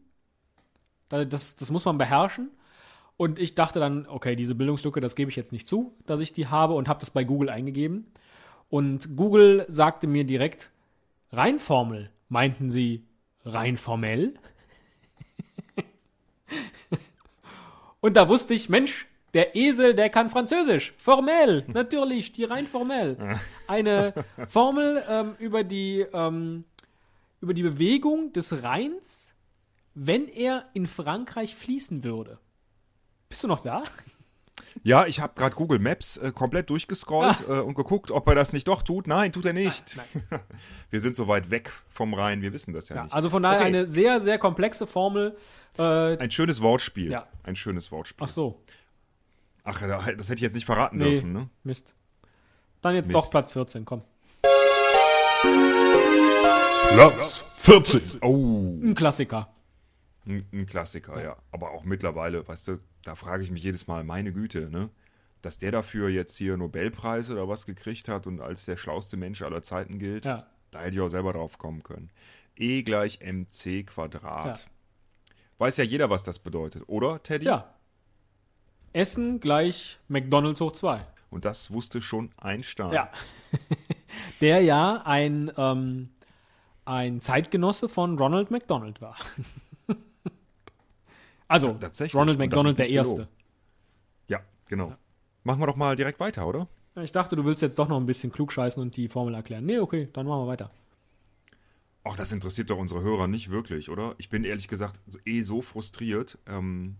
Da- 1.10 1.26
Das, 1.26 1.56
das 1.56 1.72
muss 1.72 1.86
man 1.86 1.98
beherrschen. 1.98 2.50
Und 3.18 3.40
ich 3.40 3.56
dachte 3.56 3.80
dann, 3.80 4.08
okay, 4.08 4.36
diese 4.36 4.56
Bildungslücke, 4.56 5.00
das 5.00 5.16
gebe 5.16 5.32
ich 5.32 5.38
jetzt 5.38 5.54
nicht 5.54 5.68
zu, 5.68 5.94
dass 6.06 6.20
ich 6.20 6.34
die 6.34 6.48
habe 6.48 6.74
und 6.74 6.90
habe 6.90 7.00
das 7.00 7.10
bei 7.12 7.24
Google 7.24 7.50
eingegeben. 7.50 8.12
Und 8.70 9.16
Google 9.16 9.66
sagte 9.70 10.06
mir 10.08 10.26
direkt, 10.26 10.72
Reinformel. 11.32 12.12
Meinten 12.28 12.70
sie 12.70 13.06
rein 13.46 13.78
formell? 13.78 14.34
Und 18.06 18.14
da 18.14 18.30
wusste 18.30 18.54
ich, 18.54 18.70
Mensch, 18.70 19.08
der 19.34 19.56
Esel, 19.56 19.96
der 19.96 20.12
kann 20.12 20.30
Französisch. 20.30 20.94
Formell, 20.96 21.66
natürlich, 21.74 22.34
die 22.34 22.44
rein 22.44 22.68
formell. 22.68 23.18
Eine 23.66 24.14
Formel 24.48 25.04
ähm, 25.10 25.36
über, 25.40 25.64
die, 25.64 26.06
ähm, 26.14 26.66
über 27.42 27.56
die 27.56 27.64
Bewegung 27.64 28.32
des 28.32 28.62
Rheins, 28.62 29.34
wenn 29.96 30.28
er 30.28 30.70
in 30.74 30.86
Frankreich 30.86 31.56
fließen 31.56 32.04
würde. 32.04 32.38
Bist 33.28 33.42
du 33.42 33.48
noch 33.48 33.62
da? 33.62 33.86
Ja, 34.84 35.06
ich 35.06 35.20
habe 35.20 35.34
gerade 35.36 35.56
Google 35.56 35.80
Maps 35.80 36.18
äh, 36.18 36.32
komplett 36.32 36.70
durchgescrollt 36.70 37.48
äh, 37.48 37.60
und 37.60 37.76
geguckt, 37.76 38.12
ob 38.12 38.28
er 38.28 38.36
das 38.36 38.54
nicht 38.54 38.68
doch 38.68 38.82
tut. 38.84 39.08
Nein, 39.08 39.32
tut 39.34 39.46
er 39.46 39.54
nicht. 39.54 39.98
wir 40.92 41.00
sind 41.00 41.16
so 41.16 41.28
weit 41.28 41.50
weg 41.52 41.72
vom 41.90 42.14
Rhein, 42.14 42.42
wir 42.42 42.54
wissen 42.54 42.74
das 42.74 42.90
ja, 42.90 42.96
Ja, 42.98 43.04
nicht. 43.04 43.14
also 43.14 43.30
von 43.30 43.44
daher 43.44 43.60
Okay. 43.60 43.68
eine 43.68 43.88
sehr, 43.88 44.20
sehr 44.20 44.38
komplexe 44.38 44.88
Formel. 44.88 45.36
Äh, 45.78 46.18
Ein 46.18 46.32
schönes 46.32 46.62
Wortspiel. 46.62 47.12
Ja. 47.12 47.28
Ein 47.44 47.56
schönes 47.56 47.92
Wortspiel. 47.92 48.26
ach 48.26 48.30
so, 48.32 48.62
Ach, 49.64 49.82
das 49.82 50.06
hätte 50.06 50.36
ich 50.36 50.42
jetzt 50.42 50.54
nicht 50.54 50.66
verraten 50.66 50.98
Nee. 51.00 51.12
dürfen, 51.12 51.34
ne? 51.34 51.50
Mist. 51.64 51.94
Dann 52.82 52.94
jetzt 52.96 53.08
Mist. 53.08 53.16
doch 53.16 53.32
Platz 53.32 53.52
14, 53.54 53.84
komm. 53.84 54.04
Platz 56.94 57.44
14. 57.58 58.02
Oh, 58.22 58.80
Ein 58.84 58.94
Klassiker. 58.96 59.50
Ein, 60.28 60.46
ein 60.52 60.66
Klassiker, 60.66 61.22
ja. 61.22 61.36
Aber 61.52 61.72
auch 61.72 61.84
mittlerweile, 61.84 62.48
weißt 62.48 62.68
du, 62.70 62.80
da 63.04 63.16
frage 63.16 63.44
ich 63.44 63.52
mich 63.52 63.64
jedes 63.64 63.88
Mal, 63.88 64.04
meine 64.04 64.32
Güte, 64.34 64.70
ne? 64.70 64.90
Dass 65.42 65.58
der 65.60 65.72
dafür 65.72 66.10
jetzt 66.10 66.36
hier 66.38 66.58
Nobelpreis 66.58 67.30
oder 67.30 67.48
was 67.48 67.66
gekriegt 67.66 68.08
hat 68.10 68.26
und 68.26 68.42
als 68.42 68.66
der 68.66 68.78
schlauste 68.78 69.16
Mensch 69.18 69.42
aller 69.44 69.62
Zeiten 69.62 70.00
gilt, 70.00 70.26
Ja. 70.26 70.48
da 70.72 70.80
hätte 70.82 70.96
ich 70.96 71.02
auch 71.02 71.08
selber 71.08 71.34
drauf 71.34 71.58
kommen 71.60 71.84
können. 71.84 72.10
E 72.56 72.82
gleich 72.84 73.20
mc 73.22 73.84
Quadrat. 73.86 74.60
Ja. 74.60 74.66
Weiß 75.60 75.78
ja 75.78 75.84
jeder, 75.84 76.10
was 76.10 76.24
das 76.24 76.40
bedeutet, 76.40 76.84
oder, 76.88 77.22
Teddy? 77.22 77.46
Ja. 77.46 77.74
Essen 78.94 79.40
gleich 79.40 80.00
McDonalds 80.08 80.62
hoch 80.62 80.72
2. 80.72 81.06
Und 81.30 81.46
das 81.46 81.70
wusste 81.72 82.02
schon 82.02 82.32
Einstein. 82.38 82.94
Ja. 82.94 83.12
Der 84.42 84.62
ja 84.62 85.02
ein, 85.06 85.52
ähm, 85.58 86.10
ein 86.86 87.20
Zeitgenosse 87.20 87.90
von 87.90 88.18
Ronald 88.18 88.52
McDonald 88.52 89.02
war. 89.02 89.18
also, 91.56 91.74
Tatsächlich. 91.74 92.16
Ronald 92.16 92.38
McDonald 92.38 92.78
der 92.78 92.90
Erste. 92.90 93.28
Ja, 94.28 94.40
genau. 94.68 94.94
Machen 95.44 95.62
wir 95.62 95.68
doch 95.68 95.76
mal 95.76 95.96
direkt 95.96 96.20
weiter, 96.20 96.48
oder? 96.48 96.68
Ja, 96.96 97.04
Ich 97.04 97.12
dachte, 97.12 97.36
du 97.36 97.46
willst 97.46 97.62
jetzt 97.62 97.78
doch 97.78 97.88
noch 97.88 97.98
ein 98.00 98.06
bisschen 98.06 98.32
klugscheißen 98.32 98.82
und 98.82 98.96
die 98.98 99.08
Formel 99.08 99.34
erklären. 99.36 99.66
Nee, 99.66 99.80
okay, 99.80 100.10
dann 100.14 100.26
machen 100.26 100.44
wir 100.44 100.48
weiter. 100.48 100.72
Ach, 102.04 102.16
das 102.16 102.32
interessiert 102.32 102.70
doch 102.70 102.78
unsere 102.78 103.02
Hörer 103.02 103.28
nicht 103.28 103.50
wirklich, 103.50 103.90
oder? 103.90 104.16
Ich 104.18 104.30
bin 104.30 104.44
ehrlich 104.44 104.68
gesagt 104.68 105.02
eh 105.26 105.42
so 105.42 105.62
frustriert, 105.62 106.38
ähm, 106.48 106.98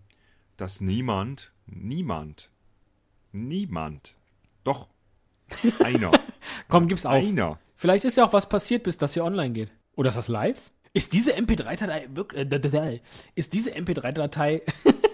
dass 0.56 0.80
niemand, 0.80 1.52
niemand, 1.66 2.50
niemand, 3.32 4.16
doch, 4.64 4.88
einer, 5.84 6.10
Komm, 6.68 6.88
gib's 6.88 7.06
auf. 7.06 7.24
einer, 7.24 7.58
Vielleicht 7.76 8.04
ist 8.04 8.16
ja 8.16 8.24
auch 8.26 8.32
was 8.32 8.48
passiert, 8.48 8.82
bis 8.82 8.96
das 8.96 9.14
hier 9.14 9.24
online 9.24 9.52
geht. 9.52 9.70
Oder 9.94 10.08
ist 10.08 10.16
das 10.16 10.28
live? 10.28 10.70
Ist 10.96 11.12
diese 11.12 11.34
MP3-Datei 11.36 12.06
wirklich. 12.14 12.40
Äh, 12.40 12.44
Datei- 12.46 13.00
ist 13.34 13.52
diese 13.52 13.70
MP3-Datei. 13.74 14.62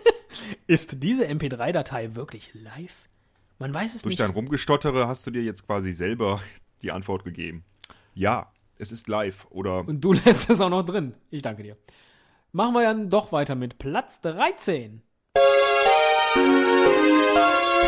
ist 0.69 1.03
diese 1.03 1.27
MP3-Datei 1.27 2.15
wirklich 2.15 2.53
live? 2.55 3.09
Man 3.59 3.75
weiß 3.75 3.97
es 3.97 4.03
durch 4.03 4.13
nicht. 4.13 4.21
dein 4.21 4.31
Rumgestottere 4.31 5.09
hast 5.09 5.27
du 5.27 5.33
dir 5.33 5.43
jetzt 5.43 5.67
quasi 5.67 5.93
selber 5.93 6.41
die 6.83 6.93
Antwort 6.93 7.25
gegeben. 7.25 7.65
Ja, 8.15 8.53
es 8.79 8.93
ist 8.93 9.09
live, 9.09 9.45
oder 9.51 9.81
Und 9.89 10.01
du 10.01 10.13
lässt 10.25 10.49
es 10.51 10.61
auch 10.61 10.71
noch 10.71 10.85
drin. 10.85 11.15
Ich 11.31 11.43
danke 11.43 11.65
dir. 11.65 11.77
Machen 12.53 12.75
wir 12.75 12.83
dann 12.85 13.11
doch 13.11 13.33
weiter 13.33 13.57
mit 13.57 13.79
Platz 13.79 14.21
13. 14.21 15.03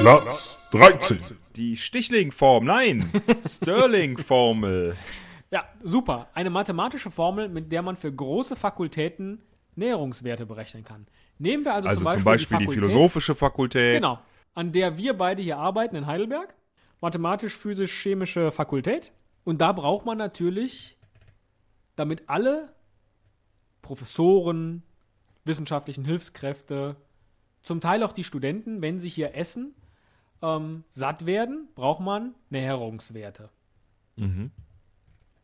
Platz 0.01 0.59
13. 0.73 1.21
die 1.55 1.77
Stichling-Form, 1.77 2.65
nein, 2.65 3.13
Sterling-Formel. 3.49 4.97
Ja, 5.55 5.69
super. 5.85 6.27
Eine 6.35 6.51
mathematische 6.51 7.13
Formel, 7.13 7.49
mit 7.49 7.71
der 7.71 7.81
man 7.81 7.95
für 7.95 8.13
große 8.13 8.57
Fakultäten 8.57 9.41
Näherungswerte 9.77 10.47
berechnen 10.47 10.83
kann. 10.83 11.07
Nehmen 11.39 11.65
wir 11.65 11.75
also, 11.75 11.89
Also 11.89 12.01
zum 12.03 12.11
zum 12.11 12.25
Beispiel, 12.25 12.33
Beispiel 12.33 12.59
die 12.59 12.65
Fakultät, 12.65 12.91
philosophische 12.91 13.35
Fakultät. 13.37 13.95
Genau. 13.95 14.19
An 14.55 14.73
der 14.73 14.99
wir 14.99 15.17
beide 15.17 15.43
hier 15.43 15.59
arbeiten 15.59 15.95
in 15.95 16.07
Heidelberg. 16.07 16.57
Mathematisch-physisch-chemische 17.01 18.51
Fakultät. 18.51 19.13
Und 19.45 19.61
da 19.61 19.71
braucht 19.71 20.05
man 20.05 20.19
natürlich, 20.19 20.99
damit 21.95 22.29
alle 22.29 22.75
Professoren, 23.81 24.83
wissenschaftlichen 25.45 26.05
Hilfskräfte, 26.05 26.97
zum 27.63 27.81
Teil 27.81 28.03
auch 28.03 28.13
die 28.13 28.25
Studenten, 28.25 28.83
wenn 28.83 28.99
sie 28.99 29.09
hier 29.09 29.37
essen, 29.37 29.77
ähm, 30.43 30.83
satt 30.89 31.27
werden, 31.27 31.69
braucht 31.77 32.01
man 32.01 32.35
Näherungswerte. 32.51 33.51
Mhm. 34.17 34.51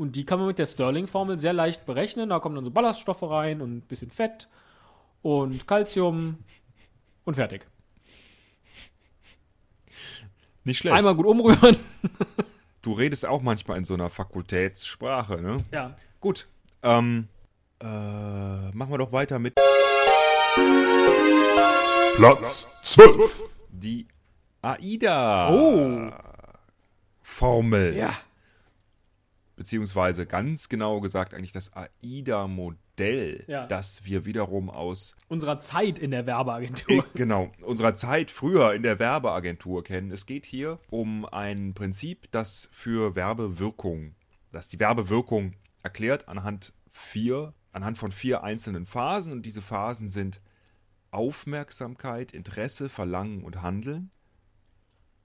Und 0.00 0.16
die 0.16 0.24
kann 0.24 0.38
man 0.38 0.48
mit 0.48 0.58
der 0.58 0.64
Stirling-Formel 0.64 1.38
sehr 1.38 1.52
leicht 1.52 1.84
berechnen. 1.84 2.30
Da 2.30 2.38
kommen 2.38 2.54
dann 2.54 2.64
so 2.64 2.70
Ballaststoffe 2.70 3.22
rein 3.22 3.60
und 3.60 3.76
ein 3.76 3.80
bisschen 3.82 4.10
Fett 4.10 4.48
und 5.20 5.66
Calcium 5.66 6.38
und 7.26 7.34
fertig. 7.34 7.66
Nicht 10.64 10.78
schlecht. 10.78 10.96
Einmal 10.96 11.14
gut 11.14 11.26
umrühren. 11.26 11.76
Du 12.82 12.94
redest 12.94 13.26
auch 13.26 13.42
manchmal 13.42 13.76
in 13.76 13.84
so 13.84 13.92
einer 13.92 14.08
Fakultätssprache, 14.08 15.42
ne? 15.42 15.58
Ja. 15.70 15.94
Gut. 16.18 16.48
Ähm, 16.82 17.28
äh, 17.78 17.84
machen 17.84 18.90
wir 18.90 18.96
doch 18.96 19.12
weiter 19.12 19.38
mit 19.38 19.52
Platz 22.16 22.66
12. 22.84 23.42
die 23.68 24.06
AIDA. 24.62 25.52
Oh. 25.52 26.10
Formel. 27.22 27.94
Ja. 27.98 28.14
Beziehungsweise 29.60 30.24
ganz 30.24 30.70
genau 30.70 31.02
gesagt 31.02 31.34
eigentlich 31.34 31.52
das 31.52 31.70
AIDA-Modell, 31.74 33.44
Ja. 33.46 33.66
das 33.66 34.06
wir 34.06 34.24
wiederum 34.24 34.70
aus 34.70 35.16
Unserer 35.28 35.58
Zeit 35.58 35.98
in 35.98 36.12
der 36.12 36.24
Werbeagentur. 36.24 37.04
genau 37.14 37.52
unserer 37.60 37.94
Zeit 37.94 38.30
früher 38.30 38.72
in 38.72 38.82
der 38.82 38.98
Werbeagentur 38.98 39.84
kennen. 39.84 40.10
Es 40.12 40.24
geht 40.24 40.46
hier 40.46 40.78
um 40.88 41.26
ein 41.26 41.74
Prinzip, 41.74 42.30
das 42.30 42.70
für 42.72 43.14
Werbewirkung, 43.16 44.14
das 44.50 44.68
die 44.68 44.80
Werbewirkung 44.80 45.52
erklärt 45.82 46.26
anhand 46.26 46.72
vier, 46.90 47.52
anhand 47.72 47.98
von 47.98 48.12
vier 48.12 48.42
einzelnen 48.42 48.86
Phasen 48.86 49.30
und 49.30 49.42
diese 49.44 49.60
Phasen 49.60 50.08
sind 50.08 50.40
Aufmerksamkeit, 51.10 52.32
Interesse, 52.32 52.88
Verlangen 52.88 53.44
und 53.44 53.60
Handeln. 53.60 54.10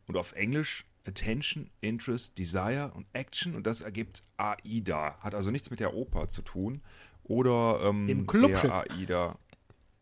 Und 0.07 0.17
auf 0.17 0.33
Englisch 0.33 0.85
Attention, 1.07 1.69
Interest, 1.81 2.37
Desire 2.37 2.91
und 2.95 3.05
Action. 3.13 3.55
Und 3.55 3.65
das 3.67 3.81
ergibt 3.81 4.23
AIDA. 4.37 5.17
Hat 5.19 5.35
also 5.35 5.51
nichts 5.51 5.69
mit 5.69 5.79
der 5.79 5.93
Oper 5.93 6.27
zu 6.27 6.41
tun. 6.41 6.81
Oder 7.23 7.79
ähm, 7.83 8.07
Dem 8.07 8.27
Clubschiff. 8.27 8.61
der 8.61 8.91
AIDA. 8.91 9.37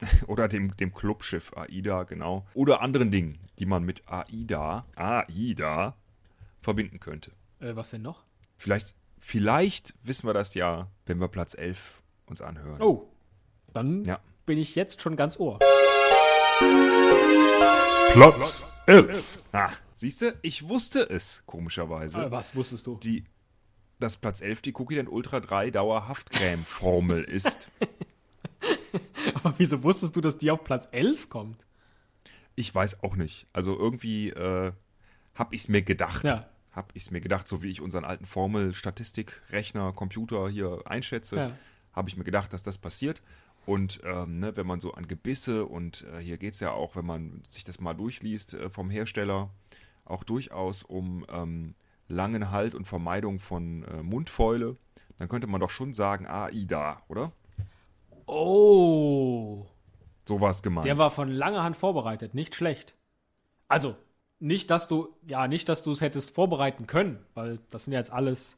Oder 0.28 0.48
dem, 0.50 0.76
dem 0.76 0.94
Clubschiff 0.94 1.56
AIDA, 1.56 2.04
genau. 2.04 2.46
Oder 2.54 2.82
anderen 2.82 3.10
Dingen, 3.12 3.40
die 3.60 3.66
man 3.66 3.84
mit 3.84 4.04
AIDA, 4.08 4.86
AIDA, 4.96 5.96
verbinden 6.62 7.00
könnte. 7.00 7.32
Äh, 7.60 7.76
was 7.76 7.92
denn 7.92 8.02
noch? 8.02 8.24
Vielleicht, 8.58 8.96
vielleicht 9.20 9.94
wissen 10.04 10.28
wir 10.28 10.34
das 10.34 10.56
ja, 10.56 10.88
wenn 11.06 11.20
wir 11.20 11.28
Platz 11.30 11.54
11 11.54 12.02
uns 12.26 12.42
anhören. 12.42 12.82
Oh. 12.82 13.10
Dann 13.74 14.04
Ja. 14.04 14.20
bin 14.46 14.58
ich 14.58 14.76
jetzt 14.76 15.02
schon 15.02 15.16
ganz 15.16 15.40
ohr. 15.40 15.60
Platz 18.12 18.64
11. 18.88 19.40
Ah, 19.54 19.72
siehst 19.94 20.22
du, 20.22 20.38
ich 20.42 20.68
wusste 20.68 21.02
es, 21.10 21.42
komischerweise. 21.46 22.30
Was 22.32 22.56
wusstest 22.56 22.86
du? 22.86 22.98
die, 22.98 23.24
dass 24.00 24.18
Platz 24.18 24.42
11 24.42 24.62
die 24.62 24.74
Cookie 24.76 24.96
Dent 24.96 25.10
Ultra 25.10 25.40
3 25.40 25.72
Dauerhaftcreme-Formel 25.72 27.24
ist. 27.30 27.70
Aber 29.36 29.54
wieso 29.58 29.82
wusstest 29.84 30.16
du, 30.16 30.22
dass 30.22 30.38
die 30.38 30.52
auf 30.52 30.64
Platz 30.64 30.88
11 30.92 31.30
kommt? 31.30 31.58
Ich 32.56 32.74
weiß 32.74 33.02
auch 33.04 33.16
nicht. 33.16 33.48
Also 33.54 33.78
irgendwie 33.78 34.30
äh, 34.30 34.72
habe 35.34 35.56
ich 35.56 35.62
es 35.62 35.68
mir 35.70 35.82
gedacht. 35.82 36.24
Ja. 36.28 36.48
Habe 36.72 36.90
ich 36.94 37.04
es 37.04 37.12
mir 37.12 37.22
gedacht, 37.22 37.48
so 37.48 37.62
wie 37.64 37.70
ich 37.70 37.82
unseren 37.82 38.06
alten 38.06 38.26
Formel, 38.26 38.74
Statistik, 38.74 39.42
Rechner, 39.50 39.92
Computer 39.94 40.50
hier 40.50 40.82
einschätze, 40.86 41.36
Ja. 41.38 41.58
habe 41.94 42.10
ich 42.10 42.18
mir 42.18 42.24
gedacht, 42.24 42.54
dass 42.54 42.64
das 42.64 42.78
passiert. 42.78 43.22
Und 43.66 44.02
ähm, 44.04 44.40
ne, 44.40 44.56
wenn 44.58 44.68
man 44.68 44.80
so 44.80 44.94
an 44.94 45.08
Gebisse 45.08 45.66
und 45.66 46.06
äh, 46.14 46.20
hier 46.20 46.38
geht 46.38 46.54
es 46.54 46.60
ja 46.60 46.72
auch, 46.72 46.96
wenn 46.96 47.06
man 47.06 47.42
sich 47.48 47.64
das 47.64 47.80
mal 47.80 47.94
durchliest 47.94 48.56
äh, 48.56 48.70
vom 48.70 48.90
Hersteller, 48.90 49.50
auch 50.06 50.24
durchaus 50.24 50.84
um 50.84 51.26
ähm, 51.30 51.76
langen 52.10 52.52
Halt 52.52 52.76
und 52.76 52.86
Vermeidung 52.86 53.40
von 53.40 53.84
äh, 53.84 54.04
Mundfäule, 54.04 54.76
dann 55.18 55.30
könnte 55.30 55.48
man 55.48 55.62
doch 55.62 55.70
schon 55.70 55.94
sagen, 55.94 56.28
AIDA, 56.28 57.02
oder? 57.08 57.32
Oh. 58.26 59.66
So 60.28 60.42
war 60.42 60.50
es 60.50 60.62
gemeint. 60.62 60.86
Der 60.86 60.98
war 60.98 61.12
von 61.12 61.30
langer 61.30 61.64
Hand 61.64 61.78
vorbereitet, 61.78 62.34
nicht 62.34 62.56
schlecht. 62.56 62.96
Also, 63.68 63.96
nicht, 64.40 64.70
dass 64.70 64.88
du, 64.88 65.16
ja, 65.26 65.48
nicht, 65.48 65.70
dass 65.70 65.84
du 65.84 65.92
es 65.92 66.02
hättest 66.02 66.32
vorbereiten 66.32 66.88
können, 66.88 67.20
weil 67.34 67.60
das 67.70 67.86
sind 67.86 67.94
ja 67.94 68.00
jetzt 68.00 68.12
alles 68.12 68.58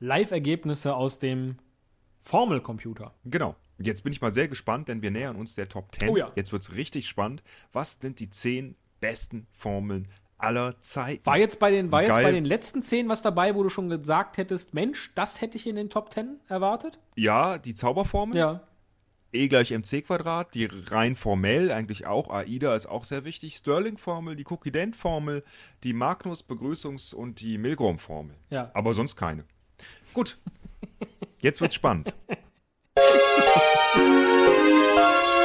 Live-Ergebnisse 0.00 0.94
aus 0.96 1.20
dem 1.20 1.58
Formelcomputer. 2.20 3.14
Genau. 3.24 3.54
Jetzt 3.84 4.02
bin 4.02 4.12
ich 4.12 4.20
mal 4.20 4.32
sehr 4.32 4.48
gespannt, 4.48 4.88
denn 4.88 5.02
wir 5.02 5.10
nähern 5.10 5.36
uns 5.36 5.54
der 5.54 5.68
Top 5.68 5.94
10. 5.94 6.08
Oh 6.08 6.16
ja. 6.16 6.32
Jetzt 6.34 6.52
wird 6.52 6.62
es 6.62 6.74
richtig 6.74 7.08
spannend. 7.08 7.42
Was 7.72 7.98
sind 8.00 8.20
die 8.20 8.30
10 8.30 8.76
besten 9.00 9.46
Formeln 9.52 10.08
aller 10.38 10.80
Zeiten? 10.80 11.24
War 11.26 11.38
jetzt 11.38 11.58
bei 11.58 11.70
den, 11.70 11.92
war 11.92 12.02
jetzt 12.02 12.10
bei 12.10 12.32
den 12.32 12.44
letzten 12.44 12.82
zehn 12.82 13.08
was 13.08 13.22
dabei, 13.22 13.54
wo 13.54 13.62
du 13.62 13.68
schon 13.68 13.88
gesagt 13.88 14.36
hättest, 14.36 14.74
Mensch, 14.74 15.12
das 15.14 15.40
hätte 15.40 15.56
ich 15.56 15.66
in 15.66 15.76
den 15.76 15.90
Top 15.90 16.12
10 16.12 16.40
erwartet? 16.48 16.98
ja, 17.16 17.58
die 17.58 17.74
Zauberformel. 17.74 18.36
Ja. 18.36 18.60
E 19.34 19.48
gleich 19.48 19.70
mc 19.70 20.02
Quadrat, 20.02 20.54
die 20.54 20.66
rein 20.66 21.16
formell 21.16 21.72
eigentlich 21.72 22.06
auch. 22.06 22.28
AIDA 22.28 22.74
ist 22.74 22.84
auch 22.84 23.04
sehr 23.04 23.24
wichtig. 23.24 23.56
Stirling-Formel, 23.56 24.36
die 24.36 24.44
Cookie-Dent-Formel, 24.44 25.42
die 25.84 25.94
Magnus-Begrüßungs- 25.94 27.14
und 27.14 27.40
die 27.40 27.56
Milgrom-Formel. 27.56 28.36
Ja. 28.50 28.70
Aber 28.74 28.92
sonst 28.92 29.16
keine. 29.16 29.44
Gut. 30.12 30.36
Jetzt 31.40 31.62
wird's 31.62 31.74
spannend. 31.74 32.12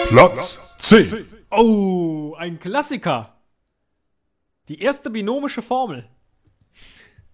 Platz 0.09 0.59
10. 0.79 1.25
Oh, 1.51 2.33
ein 2.37 2.59
Klassiker. 2.59 3.35
Die 4.69 4.79
erste 4.79 5.09
binomische 5.09 5.61
Formel. 5.61 6.07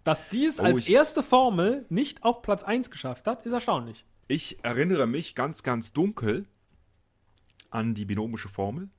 Dass 0.03 0.27
die 0.29 0.45
es 0.45 0.59
Oh, 0.59 0.63
als 0.63 0.87
erste 0.87 1.23
Formel 1.23 1.85
nicht 1.89 2.23
auf 2.23 2.41
Platz 2.41 2.63
1 2.63 2.89
geschafft 2.89 3.27
hat, 3.27 3.45
ist 3.45 3.53
erstaunlich. 3.53 4.05
Ich 4.27 4.63
erinnere 4.63 5.07
mich 5.07 5.35
ganz, 5.35 5.63
ganz 5.63 5.93
dunkel 5.93 6.47
an 7.69 7.93
die 7.93 8.05
binomische 8.05 8.49
Formel, 8.49 8.89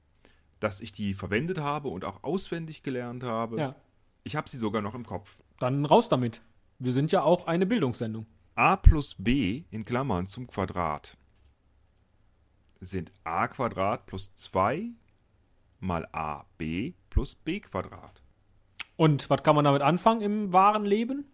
dass 0.60 0.80
ich 0.80 0.92
die 0.92 1.14
verwendet 1.14 1.58
habe 1.58 1.88
und 1.88 2.04
auch 2.04 2.22
auswendig 2.22 2.82
gelernt 2.82 3.24
habe. 3.24 3.58
Ja. 3.58 3.74
Ich 4.22 4.36
habe 4.36 4.48
sie 4.48 4.56
sogar 4.58 4.82
noch 4.82 4.94
im 4.94 5.04
Kopf. 5.04 5.36
Dann 5.58 5.84
raus 5.84 6.08
damit. 6.08 6.40
Wir 6.78 6.92
sind 6.92 7.12
ja 7.12 7.22
auch 7.22 7.46
eine 7.46 7.66
Bildungssendung. 7.66 8.26
a 8.54 8.76
plus 8.76 9.16
b 9.18 9.64
in 9.70 9.84
Klammern 9.84 10.26
zum 10.26 10.46
Quadrat 10.46 11.16
sind 12.84 13.12
a 13.24 13.48
Quadrat 13.48 14.06
plus 14.06 14.34
2 14.34 14.90
mal 15.80 16.06
AB 16.12 16.94
plus 17.10 17.34
B 17.34 17.60
Quadrat. 17.60 18.22
Und 18.96 19.28
was 19.30 19.42
kann 19.42 19.56
man 19.56 19.64
damit 19.64 19.82
anfangen 19.82 20.20
im 20.20 20.52
wahren 20.52 20.84
Leben? 20.84 21.26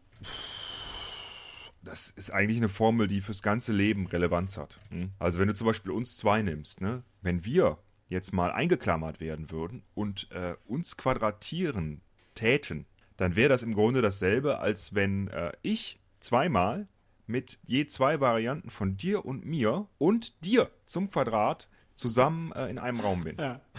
Das 1.82 2.10
ist 2.10 2.30
eigentlich 2.30 2.58
eine 2.58 2.68
Formel, 2.68 3.06
die 3.06 3.20
fürs 3.20 3.42
ganze 3.42 3.72
Leben 3.72 4.06
Relevanz 4.06 4.58
hat. 4.58 4.78
hm? 4.90 5.12
Also 5.18 5.38
wenn 5.38 5.48
du 5.48 5.54
zum 5.54 5.66
Beispiel 5.66 5.92
uns 5.92 6.16
zwei 6.16 6.42
nimmst, 6.42 6.80
ne? 6.80 7.02
wenn 7.22 7.44
wir 7.44 7.78
jetzt 8.08 8.32
mal 8.32 8.50
eingeklammert 8.50 9.20
werden 9.20 9.50
würden 9.50 9.82
und 9.94 10.30
äh, 10.32 10.56
uns 10.66 10.96
quadratieren 10.96 12.02
täten, 12.34 12.86
dann 13.16 13.36
wäre 13.36 13.48
das 13.48 13.62
im 13.62 13.74
Grunde 13.74 14.02
dasselbe, 14.02 14.58
als 14.58 14.94
wenn 14.94 15.28
äh, 15.28 15.52
ich 15.62 16.00
zweimal 16.20 16.88
mit 17.30 17.58
je 17.66 17.86
zwei 17.86 18.20
Varianten 18.20 18.70
von 18.70 18.96
dir 18.96 19.24
und 19.24 19.44
mir 19.46 19.86
und 19.98 20.44
dir 20.44 20.70
zum 20.86 21.10
Quadrat 21.10 21.68
zusammen 21.94 22.52
äh, 22.52 22.68
in 22.68 22.78
einem 22.78 23.00
Raum 23.00 23.24
bin. 23.24 23.36
Ja. 23.38 23.60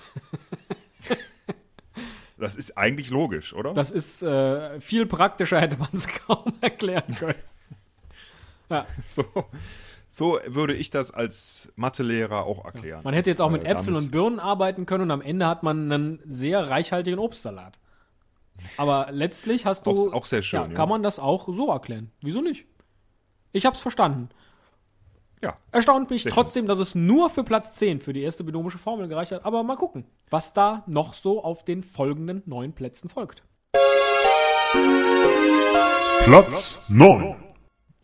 Das 2.37 2.55
ist 2.55 2.75
eigentlich 2.75 3.11
logisch, 3.11 3.53
oder? 3.53 3.73
Das 3.75 3.91
ist 3.91 4.23
äh, 4.23 4.81
viel 4.81 5.05
praktischer, 5.05 5.61
hätte 5.61 5.77
man 5.77 5.89
es 5.93 6.07
kaum 6.27 6.53
erklären 6.59 7.15
können. 7.19 7.35
Ja. 8.67 8.87
So, 9.05 9.23
so 10.09 10.39
würde 10.47 10.73
ich 10.73 10.89
das 10.89 11.11
als 11.11 11.71
Mathelehrer 11.75 12.45
auch 12.45 12.65
erklären. 12.65 13.01
Man 13.03 13.13
hätte 13.13 13.29
jetzt 13.29 13.41
auch 13.41 13.51
mit 13.51 13.63
Äh, 13.63 13.73
Äpfeln 13.73 13.95
und 13.95 14.09
Birnen 14.09 14.39
arbeiten 14.39 14.87
können 14.87 15.03
und 15.03 15.11
am 15.11 15.21
Ende 15.21 15.45
hat 15.45 15.61
man 15.61 15.91
einen 15.91 16.19
sehr 16.25 16.67
reichhaltigen 16.67 17.19
Obstsalat. 17.19 17.77
Aber 18.77 19.09
letztlich 19.11 19.67
hast 19.67 19.85
du. 19.85 19.91
Auch- 19.91 20.13
auch 20.13 20.25
sehr 20.25 20.41
schön, 20.41 20.61
Ja, 20.61 20.67
ja. 20.67 20.73
kann 20.73 20.89
man 20.89 21.03
das 21.03 21.19
auch 21.19 21.47
so 21.47 21.69
erklären. 21.69 22.11
Wieso 22.21 22.41
nicht? 22.41 22.65
Ich 23.53 23.65
hab's 23.65 23.81
verstanden. 23.81 24.29
Ja, 25.43 25.57
Erstaunt 25.71 26.09
mich 26.09 26.23
Sehr 26.23 26.31
trotzdem, 26.31 26.67
dass 26.67 26.79
es 26.79 26.93
nur 26.93 27.29
für 27.29 27.43
Platz 27.43 27.73
10 27.73 28.01
für 28.01 28.13
die 28.13 28.21
erste 28.21 28.43
binomische 28.43 28.77
Formel 28.77 29.07
gereicht 29.07 29.31
hat. 29.31 29.43
Aber 29.43 29.63
mal 29.63 29.75
gucken, 29.75 30.05
was 30.29 30.53
da 30.53 30.83
noch 30.85 31.13
so 31.13 31.43
auf 31.43 31.65
den 31.65 31.83
folgenden 31.83 32.43
neun 32.45 32.73
Plätzen 32.73 33.09
folgt. 33.09 33.43
Platz 36.23 36.85
9. 36.89 37.35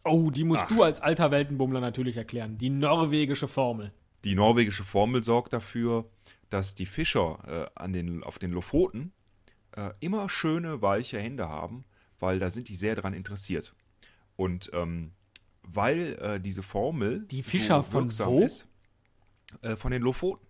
Oh, 0.03 0.31
die 0.31 0.43
musst 0.43 0.69
du 0.69 0.81
als 0.83 0.99
alter 0.99 1.31
Weltenbummler 1.31 1.79
natürlich 1.79 2.17
erklären. 2.17 2.57
Die 2.57 2.69
norwegische 2.69 3.47
Formel. 3.47 3.91
die 4.23 4.35
norwegische 4.35 4.83
Formel 4.83 5.23
sorgt 5.23 5.53
dafür, 5.53 6.09
dass 6.49 6.75
die 6.75 6.85
Fischer 6.85 7.39
äh, 7.75 7.81
an 7.81 7.93
den, 7.93 8.23
auf 8.23 8.39
den 8.39 8.51
Lofoten 8.51 9.13
äh, 9.73 9.91
immer 9.99 10.27
schöne, 10.27 10.81
weiche 10.81 11.19
Hände 11.19 11.47
haben, 11.49 11.85
weil 12.19 12.39
da 12.39 12.49
sind 12.49 12.69
die 12.69 12.75
sehr 12.75 12.95
daran 12.95 13.13
interessiert. 13.13 13.75
Und 14.35 14.71
ähm, 14.73 15.11
weil 15.73 16.17
äh, 16.21 16.39
diese 16.39 16.63
Formel 16.63 17.25
Die 17.31 17.43
Fischer 17.43 17.77
so 17.83 17.83
von 17.83 18.11
wo? 18.25 18.39
ist, 18.41 18.67
äh, 19.61 19.75
von 19.75 19.91
den 19.91 20.01
Lofoten. 20.01 20.45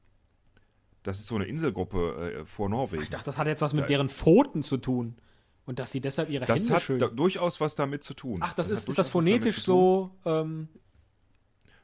Das 1.04 1.20
ist 1.20 1.28
so 1.28 1.36
eine 1.36 1.46
Inselgruppe 1.46 2.42
äh, 2.42 2.46
vor 2.46 2.70
Norwegen. 2.70 3.04
Ich 3.04 3.10
dachte, 3.10 3.26
das 3.26 3.38
hat 3.38 3.48
jetzt 3.48 3.62
was 3.62 3.74
mit 3.74 3.84
Da- 3.84 3.88
deren 3.88 4.10
Pfoten 4.10 4.64
zu 4.64 4.78
tun. 4.78 5.16
Und 5.66 5.80
dass 5.80 5.92
sie 5.92 6.00
deshalb 6.00 6.30
ihre 6.30 6.46
das 6.46 6.62
Hände 6.62 6.74
hat 6.76 6.82
schön. 6.84 7.00
da, 7.00 7.08
durchaus 7.08 7.60
was 7.60 7.76
damit 7.76 8.02
zu 8.04 8.14
tun. 8.14 8.40
Ach, 8.42 8.54
das, 8.54 8.68
hat 8.68 8.74
ist, 8.74 8.88
ist 8.88 8.98
das 8.98 9.10
phonetisch 9.10 9.62
so. 9.62 10.12
Ähm, 10.26 10.70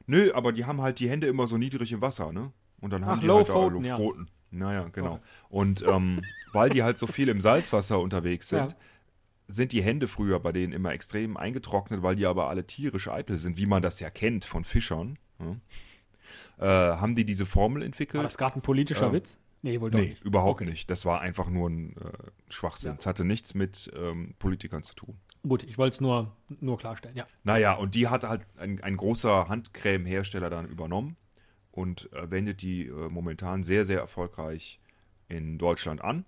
Nö, 0.05 0.31
aber 0.33 0.51
die 0.53 0.65
haben 0.65 0.81
halt 0.81 0.99
die 0.99 1.09
Hände 1.09 1.27
immer 1.27 1.47
so 1.47 1.57
niedrig 1.57 1.91
im 1.91 2.01
Wasser, 2.01 2.31
ne? 2.31 2.51
Und 2.81 2.91
dann 2.91 3.05
haben 3.05 3.19
Ach, 3.19 3.23
die 3.23 3.29
halt 3.29 3.49
da 3.49 3.53
Lofoten, 3.53 3.85
ja. 3.85 3.99
Naja, 4.51 4.87
genau. 4.91 5.13
Okay. 5.13 5.21
Und 5.49 5.81
ähm, 5.87 6.21
weil 6.51 6.69
die 6.69 6.83
halt 6.83 6.97
so 6.97 7.07
viel 7.07 7.27
im 7.29 7.41
Salzwasser 7.41 7.99
unterwegs 7.99 8.49
sind, 8.49 8.71
Ja. 8.71 8.77
Sind 9.47 9.71
die 9.71 9.81
Hände 9.81 10.07
früher 10.07 10.39
bei 10.39 10.51
denen 10.51 10.73
immer 10.73 10.93
extrem 10.93 11.37
eingetrocknet, 11.37 12.01
weil 12.01 12.15
die 12.15 12.25
aber 12.25 12.49
alle 12.49 12.65
tierisch 12.65 13.07
eitel 13.07 13.37
sind, 13.37 13.57
wie 13.57 13.65
man 13.65 13.81
das 13.83 13.99
ja 13.99 14.09
kennt 14.09 14.45
von 14.45 14.63
Fischern. 14.63 15.17
Ne? 15.39 15.59
Äh, 16.57 16.65
haben 16.65 17.15
die 17.15 17.25
diese 17.25 17.45
Formel 17.45 17.83
entwickelt? 17.83 18.15
war 18.17 18.23
das 18.23 18.37
gerade 18.37 18.55
ein 18.57 18.61
politischer 18.61 19.07
Ähm, 19.07 19.13
Witz? 19.13 19.37
Nee, 19.61 19.79
wohl 19.79 19.91
doch 19.91 19.99
nee, 19.99 20.07
nicht. 20.09 20.23
überhaupt 20.23 20.61
Okay. 20.61 20.69
nicht. 20.71 20.89
Das 20.89 21.05
war 21.05 21.21
einfach 21.21 21.49
nur 21.49 21.69
ein 21.69 21.95
äh, 21.95 22.11
Schwachsinn. 22.49 22.91
Ja. 22.91 22.97
Es 22.99 23.05
hatte 23.05 23.23
nichts 23.23 23.53
mit 23.53 23.91
ähm, 23.95 24.35
Politikern 24.37 24.83
zu 24.83 24.93
tun. 24.93 25.17
Gut, 25.47 25.63
ich 25.63 25.77
wollte 25.77 25.95
es 25.95 26.01
nur, 26.01 26.35
nur 26.59 26.77
klarstellen, 26.77 27.15
ja. 27.15 27.25
Naja, 27.43 27.73
und 27.75 27.95
die 27.95 28.07
hat 28.07 28.23
halt 28.23 28.45
ein, 28.57 28.81
ein 28.81 28.97
großer 28.97 29.47
Handcreme-Hersteller 29.49 30.49
dann 30.49 30.67
übernommen 30.67 31.15
und 31.71 32.11
äh, 32.13 32.29
wendet 32.29 32.61
die 32.61 32.87
äh, 32.87 33.09
momentan 33.09 33.63
sehr, 33.63 33.83
sehr 33.85 33.99
erfolgreich 33.99 34.79
in 35.27 35.57
Deutschland 35.57 36.01
an. 36.01 36.25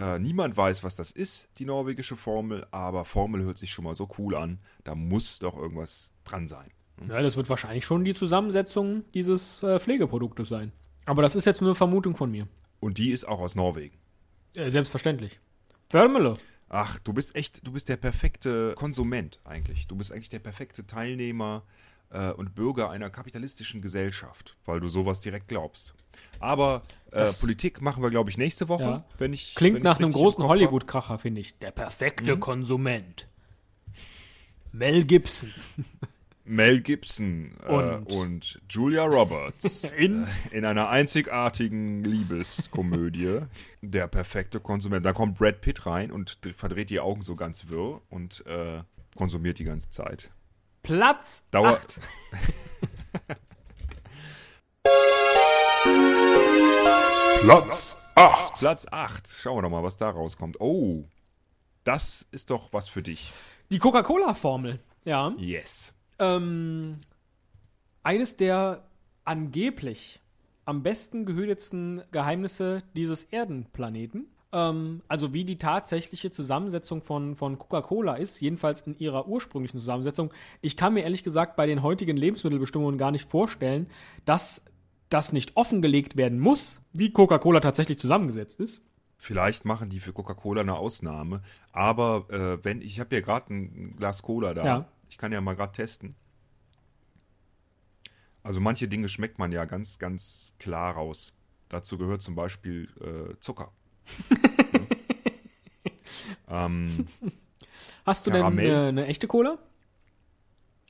Äh, 0.00 0.18
niemand 0.18 0.56
weiß, 0.56 0.82
was 0.82 0.96
das 0.96 1.10
ist, 1.10 1.48
die 1.58 1.66
norwegische 1.66 2.16
Formel, 2.16 2.66
aber 2.70 3.04
Formel 3.04 3.42
hört 3.42 3.58
sich 3.58 3.70
schon 3.70 3.84
mal 3.84 3.94
so 3.94 4.08
cool 4.18 4.34
an. 4.34 4.58
Da 4.84 4.94
muss 4.94 5.38
doch 5.40 5.56
irgendwas 5.56 6.14
dran 6.24 6.48
sein. 6.48 6.70
Ja, 7.06 7.20
das 7.20 7.36
wird 7.36 7.50
wahrscheinlich 7.50 7.84
schon 7.84 8.04
die 8.04 8.14
Zusammensetzung 8.14 9.04
dieses 9.12 9.62
äh, 9.62 9.78
Pflegeproduktes 9.78 10.48
sein. 10.48 10.72
Aber 11.04 11.22
das 11.22 11.34
ist 11.34 11.44
jetzt 11.44 11.60
nur 11.60 11.70
eine 11.70 11.74
Vermutung 11.74 12.16
von 12.16 12.30
mir. 12.30 12.48
Und 12.78 12.96
die 12.96 13.10
ist 13.10 13.28
auch 13.28 13.40
aus 13.40 13.54
Norwegen. 13.54 13.98
Äh, 14.54 14.70
selbstverständlich. 14.70 15.38
Förmele. 15.90 16.38
Ach, 16.70 16.98
du 17.00 17.12
bist 17.12 17.34
echt, 17.34 17.66
du 17.66 17.72
bist 17.72 17.88
der 17.88 17.96
perfekte 17.96 18.74
Konsument 18.76 19.40
eigentlich. 19.44 19.86
Du 19.86 19.96
bist 19.96 20.12
eigentlich 20.12 20.30
der 20.30 20.38
perfekte 20.38 20.86
Teilnehmer 20.86 21.62
äh, 22.10 22.30
und 22.32 22.54
Bürger 22.54 22.90
einer 22.90 23.10
kapitalistischen 23.10 23.80
Gesellschaft, 23.82 24.56
weil 24.66 24.80
du 24.80 24.88
sowas 24.88 25.20
direkt 25.20 25.48
glaubst. 25.48 25.94
Aber 26.38 26.82
äh, 27.12 27.32
Politik 27.32 27.80
machen 27.82 28.02
wir, 28.02 28.10
glaube 28.10 28.30
ich, 28.30 28.38
nächste 28.38 28.68
Woche, 28.68 28.82
Ja. 28.82 29.04
wenn 29.18 29.32
ich. 29.32 29.54
Klingt 29.54 29.76
wenn 29.76 29.82
nach 29.82 29.98
einem 29.98 30.10
großen. 30.12 30.42
Hollywood-Kracher, 30.44 31.18
finde 31.18 31.40
ich. 31.40 31.58
Der 31.58 31.70
perfekte 31.70 32.36
Mhm. 32.36 32.40
Konsument. 32.40 33.26
Mel 34.72 35.04
Gibson. 35.04 35.52
Mel 36.44 36.80
Gibson 36.80 37.52
äh, 37.64 37.68
Und- 37.72 38.12
und, 38.12 38.60
Julia 38.68 39.04
Roberts 39.04 39.84
In- 39.96 40.24
äh, 40.24 40.56
in 40.56 40.64
einer 40.64 40.88
einzigartigen 40.88 42.02
Liebeskomödie. 42.02 43.40
der 43.82 44.08
perfekte 44.08 44.58
Konsument. 44.58 45.04
Da 45.06 45.12
kommt 45.12 45.38
Brad 45.38 45.60
Pitt 45.60 45.86
rein 45.86 46.10
und 46.10 46.38
verdreht 46.56 46.90
die 46.90 46.98
Augen 47.00 47.22
so 47.22 47.36
ganz 47.36 47.68
wirr 47.68 48.00
und 48.10 48.44
äh, 48.46 48.82
konsumiert 49.16 49.58
die 49.58 49.64
ganze 49.64 49.90
Zeit. 49.90 50.30
Platz 50.82 51.48
Dauer- 51.50 51.76
8. 51.76 52.00
Platz 57.42 57.96
8. 58.14 58.58
Platz 58.58 58.86
8. 58.90 59.28
Schauen 59.28 59.56
wir 59.58 59.62
doch 59.62 59.70
mal, 59.70 59.82
was 59.82 59.96
da 59.96 60.10
rauskommt. 60.10 60.60
Oh, 60.60 61.04
das 61.84 62.26
ist 62.30 62.50
doch 62.50 62.72
was 62.72 62.88
für 62.88 63.02
dich. 63.02 63.32
Die 63.70 63.78
Coca-Cola-Formel. 63.78 64.78
Ja. 65.04 65.32
Yes. 65.38 65.94
Ähm, 66.18 66.98
eines 68.02 68.36
der 68.36 68.84
angeblich 69.24 70.20
am 70.66 70.82
besten 70.82 71.24
gehütetsten 71.24 72.02
Geheimnisse 72.12 72.82
dieses 72.94 73.24
Erdenplaneten. 73.24 74.26
Ähm, 74.52 75.02
also 75.08 75.32
wie 75.32 75.44
die 75.44 75.58
tatsächliche 75.58 76.30
Zusammensetzung 76.30 77.02
von, 77.02 77.36
von 77.36 77.58
Coca-Cola 77.58 78.14
ist, 78.14 78.40
jedenfalls 78.40 78.80
in 78.82 78.96
ihrer 78.96 79.28
ursprünglichen 79.28 79.78
Zusammensetzung. 79.78 80.32
Ich 80.60 80.76
kann 80.76 80.94
mir 80.94 81.02
ehrlich 81.02 81.22
gesagt 81.22 81.56
bei 81.56 81.66
den 81.66 81.82
heutigen 81.82 82.16
Lebensmittelbestimmungen 82.16 82.98
gar 82.98 83.10
nicht 83.10 83.28
vorstellen, 83.28 83.88
dass 84.24 84.64
das 85.08 85.32
nicht 85.32 85.56
offengelegt 85.56 86.16
werden 86.16 86.38
muss, 86.38 86.80
wie 86.92 87.12
Coca-Cola 87.12 87.60
tatsächlich 87.60 87.98
zusammengesetzt 87.98 88.60
ist. 88.60 88.82
Vielleicht 89.16 89.66
machen 89.66 89.90
die 89.90 90.00
für 90.00 90.14
Coca-Cola 90.14 90.62
eine 90.62 90.76
Ausnahme. 90.76 91.42
Aber 91.72 92.26
äh, 92.30 92.64
wenn 92.64 92.80
ich 92.80 93.00
habe 93.00 93.14
ja 93.14 93.20
gerade 93.20 93.52
ein 93.52 93.96
Glas 93.96 94.22
Cola 94.22 94.54
da. 94.54 94.64
Ja. 94.64 94.88
Ich 95.10 95.18
kann 95.18 95.32
ja 95.32 95.40
mal 95.40 95.56
gerade 95.56 95.72
testen. 95.72 96.14
Also 98.42 98.60
manche 98.60 98.88
Dinge 98.88 99.08
schmeckt 99.08 99.38
man 99.38 99.52
ja 99.52 99.64
ganz, 99.66 99.98
ganz 99.98 100.54
klar 100.58 100.94
raus. 100.94 101.34
Dazu 101.68 101.98
gehört 101.98 102.22
zum 102.22 102.34
Beispiel 102.34 102.88
äh, 103.00 103.38
Zucker. 103.40 103.72
ähm, 106.48 107.06
Hast 108.06 108.26
du 108.26 108.30
denn 108.30 108.40
Karamell. 108.40 108.74
eine, 108.74 108.88
eine 108.88 109.06
echte 109.06 109.26
Cola? 109.26 109.58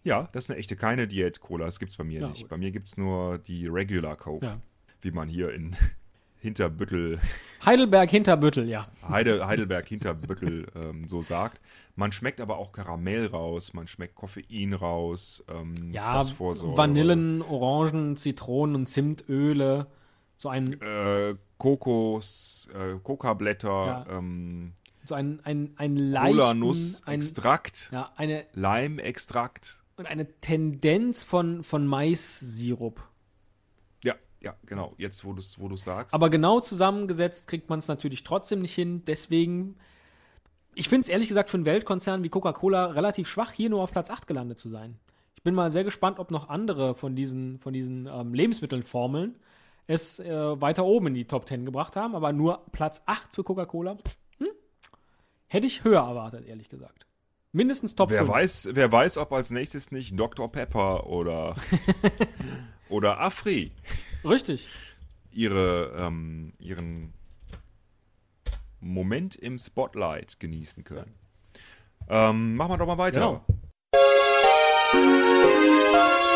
ja, 0.02 0.28
das 0.32 0.44
ist 0.44 0.50
eine 0.50 0.58
echte, 0.58 0.76
keine 0.76 1.06
Diät-Cola. 1.06 1.66
Das 1.66 1.78
gibt's 1.78 1.96
bei 1.96 2.04
mir 2.04 2.22
Ja, 2.22 2.28
nicht. 2.28 2.42
gut. 2.42 2.48
Bei 2.50 2.56
mir 2.56 2.70
gibt's 2.70 2.96
nur 2.96 3.38
die 3.38 3.66
Regular 3.66 4.16
Coke, 4.16 4.46
Ja. 4.46 4.60
wie 5.02 5.10
man 5.10 5.28
hier 5.28 5.52
in 5.52 5.76
Hinterbüttel 6.38 7.20
Heidelberg 7.66 8.08
Hinterbüttel, 8.10 8.66
ja. 8.66 8.88
Heide, 9.06 9.46
Heidelberg 9.46 9.86
Hinterbüttel 9.86 10.66
ähm, 10.74 11.06
so 11.06 11.20
sagt. 11.20 11.60
Man 11.96 12.12
schmeckt 12.12 12.40
aber 12.40 12.56
auch 12.56 12.72
Karamell 12.72 13.26
raus, 13.26 13.74
man 13.74 13.88
schmeckt 13.88 14.14
Koffein 14.14 14.72
raus, 14.72 15.44
ähm, 15.54 15.92
Ja, 15.92 16.24
Vanillen, 16.38 17.42
Orangen, 17.42 18.16
Zitronen 18.16 18.76
und 18.76 18.86
Zimtöle. 18.86 19.86
So 20.40 20.48
ein, 20.48 20.80
äh, 20.80 21.34
Kokos, 21.58 22.66
äh, 22.72 22.98
Kokablätter, 23.02 23.68
Ja. 23.68 24.06
ähm, 24.16 24.72
so 25.04 25.14
ein, 25.14 25.40
ein, 25.44 25.74
ein 25.76 25.96
leichten, 25.98 26.38
Cola-Nuss, 26.38 27.02
ein, 27.04 27.16
Extrakt, 27.16 27.90
ja, 27.92 28.10
eine, 28.16 28.46
Leimextrakt. 28.54 29.82
und 29.96 30.06
eine 30.06 30.26
Tendenz 30.38 31.24
von, 31.24 31.62
von 31.62 31.86
Mais-Sirup. 31.86 33.02
Ja, 34.02 34.14
ja, 34.40 34.54
genau. 34.64 34.94
Jetzt, 34.96 35.26
wo 35.26 35.34
du 35.34 35.40
es 35.40 35.60
wo 35.60 35.68
du's 35.68 35.84
sagst. 35.84 36.14
Aber 36.14 36.30
genau 36.30 36.60
zusammengesetzt 36.60 37.46
kriegt 37.46 37.68
man 37.68 37.80
es 37.80 37.88
natürlich 37.88 38.24
trotzdem 38.24 38.62
nicht 38.62 38.74
hin. 38.74 39.02
Deswegen, 39.06 39.76
ich 40.74 40.88
finde 40.88 41.02
es 41.02 41.08
ehrlich 41.10 41.28
gesagt 41.28 41.50
für 41.50 41.58
einen 41.58 41.66
Weltkonzern 41.66 42.24
wie 42.24 42.30
Coca-Cola 42.30 42.86
relativ 42.86 43.28
schwach, 43.28 43.52
hier 43.52 43.68
nur 43.68 43.82
auf 43.82 43.92
Platz 43.92 44.08
8 44.08 44.26
gelandet 44.26 44.58
zu 44.58 44.70
sein. 44.70 44.98
Ich 45.36 45.42
bin 45.42 45.54
mal 45.54 45.70
sehr 45.70 45.84
gespannt, 45.84 46.18
ob 46.18 46.30
noch 46.30 46.48
andere 46.48 46.94
von 46.94 47.14
diesen, 47.14 47.58
von 47.58 47.74
diesen 47.74 48.06
ähm, 48.06 48.32
Lebensmittelformeln 48.32 49.36
es 49.90 50.20
äh, 50.20 50.60
weiter 50.60 50.84
oben 50.84 51.08
in 51.08 51.14
die 51.14 51.24
Top 51.24 51.48
10 51.48 51.64
gebracht 51.64 51.96
haben, 51.96 52.14
aber 52.14 52.32
nur 52.32 52.64
Platz 52.70 53.02
8 53.06 53.34
für 53.34 53.42
Coca-Cola. 53.42 53.96
Hm? 54.38 54.48
Hätte 55.48 55.66
ich 55.66 55.82
höher 55.82 56.00
erwartet, 56.00 56.46
ehrlich 56.46 56.68
gesagt. 56.68 57.06
Mindestens 57.52 57.96
Top 57.96 58.10
Wer 58.10 58.20
5. 58.20 58.30
weiß, 58.30 58.68
wer 58.72 58.92
weiß, 58.92 59.18
ob 59.18 59.32
als 59.32 59.50
nächstes 59.50 59.90
nicht 59.90 60.18
Dr. 60.18 60.50
Pepper 60.50 61.08
oder, 61.08 61.56
oder 62.88 63.20
Afri 63.20 63.72
Richtig. 64.24 64.68
ihre, 65.32 65.92
ähm, 65.98 66.52
ihren 66.60 67.12
Moment 68.78 69.34
im 69.34 69.58
Spotlight 69.58 70.38
genießen 70.38 70.84
können. 70.84 71.14
Ähm, 72.08 72.54
machen 72.54 72.72
wir 72.72 72.78
doch 72.78 72.86
mal 72.86 72.98
weiter. 72.98 73.20
Genau. 73.20 73.44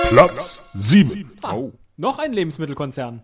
Platz 0.08 0.68
7. 0.74 1.32
Oh, 1.44 1.70
Noch 1.96 2.18
ein 2.18 2.32
Lebensmittelkonzern. 2.32 3.22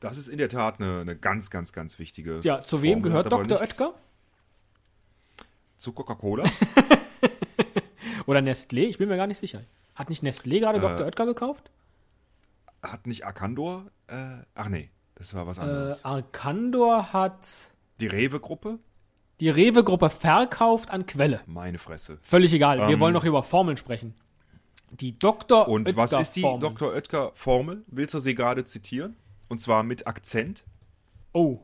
Das 0.00 0.16
ist 0.18 0.28
in 0.28 0.38
der 0.38 0.48
Tat 0.48 0.80
eine, 0.80 1.00
eine 1.00 1.16
ganz, 1.16 1.50
ganz, 1.50 1.72
ganz 1.72 1.98
wichtige. 1.98 2.40
Ja, 2.42 2.62
zu 2.62 2.82
wem 2.82 2.94
Formel, 3.02 3.10
gehört 3.10 3.32
Dr. 3.32 3.60
Oetker? 3.60 3.94
Zu 5.76 5.92
Coca-Cola? 5.92 6.44
Oder 8.26 8.40
Nestlé? 8.40 8.82
Ich 8.82 8.98
bin 8.98 9.08
mir 9.08 9.16
gar 9.16 9.26
nicht 9.26 9.38
sicher. 9.38 9.62
Hat 9.94 10.08
nicht 10.08 10.22
Nestlé 10.22 10.60
gerade 10.60 10.78
Äh, 10.78 10.82
Dr. 10.82 11.06
Oetker 11.06 11.26
gekauft? 11.26 11.70
Hat 12.82 13.06
nicht 13.06 13.24
Arcandor? 13.26 13.86
Äh, 14.06 14.38
ach 14.54 14.68
nee, 14.68 14.90
das 15.14 15.34
war 15.34 15.46
was 15.46 15.58
Äh, 15.58 15.62
anderes. 15.62 16.04
Arcandor 16.04 17.12
hat 17.12 17.48
Die 18.00 18.06
Rewe-Gruppe? 18.06 18.78
die 19.40 19.48
Rewe-Gruppe 19.48 20.10
verkauft 20.10 20.90
an 20.90 21.06
Quelle. 21.06 21.40
Meine 21.46 21.78
Fresse. 21.78 22.18
Völlig 22.20 22.52
egal. 22.52 22.78
Wir 22.78 22.88
Ähm, 22.94 23.00
wollen 23.00 23.14
noch 23.14 23.24
über 23.24 23.42
Formeln 23.42 23.78
sprechen. 23.78 24.14
Die 24.90 25.18
Dr. 25.18 25.66
Und 25.68 25.86
Oetker 25.88 25.96
was 25.96 26.12
ist 26.12 26.36
die 26.36 26.42
Formel. 26.42 26.68
Dr. 26.68 26.92
Oetker-Formel? 26.92 27.82
Willst 27.86 28.12
du 28.14 28.18
sie 28.18 28.34
gerade 28.34 28.64
zitieren? 28.64 29.16
Und 29.50 29.60
zwar 29.60 29.82
mit 29.82 30.06
Akzent? 30.06 30.64
Oh. 31.32 31.58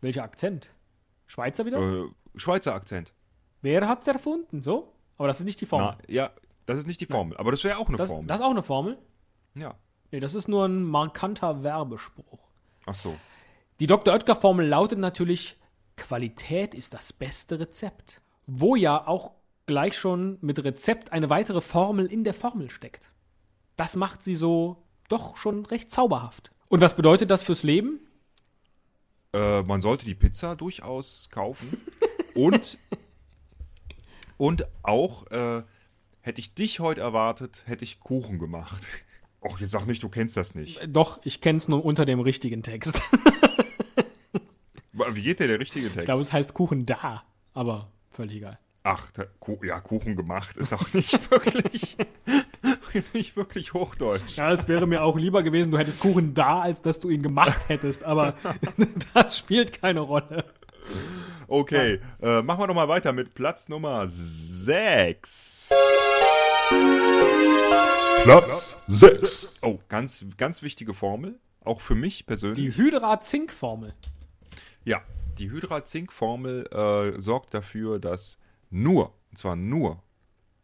Welcher 0.00 0.24
Akzent? 0.24 0.70
Schweizer 1.26 1.66
wieder? 1.66 1.78
Äh, 1.78 2.08
Schweizer 2.36 2.74
Akzent. 2.74 3.12
Wer 3.60 3.86
hat's 3.86 4.06
erfunden? 4.06 4.62
So? 4.62 4.92
Aber 5.18 5.28
das 5.28 5.38
ist 5.38 5.44
nicht 5.44 5.60
die 5.60 5.66
Formel. 5.66 5.94
Na, 5.98 6.12
ja, 6.12 6.30
das 6.64 6.78
ist 6.78 6.86
nicht 6.88 7.02
die 7.02 7.06
Formel, 7.06 7.36
aber 7.36 7.50
das 7.50 7.62
wäre 7.64 7.76
auch 7.76 7.88
eine 7.88 7.98
das, 7.98 8.08
Formel. 8.08 8.26
das 8.26 8.38
ist 8.38 8.44
auch 8.44 8.50
eine 8.50 8.62
Formel? 8.64 8.98
ja. 9.54 9.74
Nee, 10.10 10.20
das 10.20 10.34
ist 10.34 10.46
nur 10.46 10.66
ein 10.66 10.82
markanter 10.82 11.62
Werbespruch. 11.62 12.38
Ach 12.84 12.94
so. 12.94 13.16
Die 13.80 13.86
Dr. 13.86 14.12
Oetker-Formel 14.12 14.66
lautet 14.66 14.98
natürlich, 14.98 15.56
Qualität 15.96 16.74
ist 16.74 16.92
das 16.92 17.14
beste 17.14 17.58
Rezept. 17.58 18.20
Wo 18.46 18.76
ja 18.76 19.06
auch 19.06 19.32
gleich 19.64 19.98
schon 19.98 20.36
mit 20.42 20.62
Rezept 20.62 21.12
eine 21.12 21.30
weitere 21.30 21.62
Formel 21.62 22.04
in 22.04 22.24
der 22.24 22.34
Formel 22.34 22.68
steckt. 22.68 23.14
Das 23.76 23.96
macht 23.96 24.22
sie 24.22 24.34
so 24.34 24.82
doch 25.08 25.38
schon 25.38 25.64
recht 25.64 25.90
zauberhaft. 25.90 26.50
Und 26.72 26.80
was 26.80 26.96
bedeutet 26.96 27.28
das 27.28 27.42
fürs 27.42 27.64
Leben? 27.64 28.00
Äh, 29.34 29.60
man 29.60 29.82
sollte 29.82 30.06
die 30.06 30.14
Pizza 30.14 30.56
durchaus 30.56 31.28
kaufen. 31.30 31.76
und, 32.34 32.78
und 34.38 34.66
auch, 34.82 35.26
äh, 35.26 35.64
hätte 36.22 36.40
ich 36.40 36.54
dich 36.54 36.80
heute 36.80 37.02
erwartet, 37.02 37.62
hätte 37.66 37.84
ich 37.84 38.00
Kuchen 38.00 38.38
gemacht. 38.38 38.86
Och, 39.42 39.60
jetzt 39.60 39.72
sag 39.72 39.84
nicht, 39.84 40.02
du 40.02 40.08
kennst 40.08 40.38
das 40.38 40.54
nicht. 40.54 40.80
Doch, 40.88 41.20
ich 41.24 41.42
kenne 41.42 41.58
es 41.58 41.68
nur 41.68 41.84
unter 41.84 42.06
dem 42.06 42.20
richtigen 42.20 42.62
Text. 42.62 43.02
Wie 44.92 45.22
geht 45.22 45.40
der, 45.40 45.48
der 45.48 45.60
richtige 45.60 45.88
Text? 45.88 45.98
Ich 45.98 46.04
glaube, 46.06 46.22
es 46.22 46.32
heißt 46.32 46.54
Kuchen 46.54 46.86
da, 46.86 47.22
aber 47.52 47.92
völlig 48.08 48.36
egal. 48.36 48.58
Ach, 48.82 49.10
da, 49.10 49.26
ja, 49.62 49.78
Kuchen 49.80 50.16
gemacht 50.16 50.56
ist 50.56 50.72
auch 50.72 50.90
nicht 50.94 51.30
wirklich, 51.30 51.98
nicht 53.14 53.36
wirklich 53.36 53.74
Hochdeutsch. 53.74 54.36
Ja, 54.36 54.52
es 54.52 54.68
wäre 54.68 54.86
mir 54.86 55.02
auch 55.02 55.16
lieber 55.16 55.42
gewesen, 55.42 55.70
du 55.70 55.78
hättest 55.78 56.00
Kuchen 56.00 56.34
da, 56.34 56.60
als 56.60 56.82
dass 56.82 57.00
du 57.00 57.10
ihn 57.10 57.22
gemacht 57.22 57.68
hättest, 57.68 58.04
aber 58.04 58.34
das 59.14 59.38
spielt 59.38 59.80
keine 59.80 60.00
Rolle. 60.00 60.44
Okay, 61.48 62.00
äh, 62.20 62.42
machen 62.42 62.60
wir 62.60 62.66
doch 62.66 62.74
mal 62.74 62.88
weiter 62.88 63.12
mit 63.12 63.34
Platz 63.34 63.68
Nummer 63.68 64.06
6. 64.08 65.68
Platz 68.24 68.76
6. 68.88 69.58
Oh, 69.62 69.78
ganz, 69.88 70.24
ganz 70.36 70.62
wichtige 70.62 70.94
Formel, 70.94 71.38
auch 71.64 71.80
für 71.80 71.94
mich 71.94 72.26
persönlich. 72.26 72.74
Die 72.74 72.82
Hydra-Zink-Formel. 72.82 73.94
Ja, 74.84 75.02
die 75.38 75.50
Hydra-Zink-Formel 75.50 76.66
äh, 76.72 77.20
sorgt 77.20 77.54
dafür, 77.54 77.98
dass 77.98 78.38
nur, 78.70 79.12
und 79.30 79.36
zwar 79.36 79.56
nur 79.56 80.02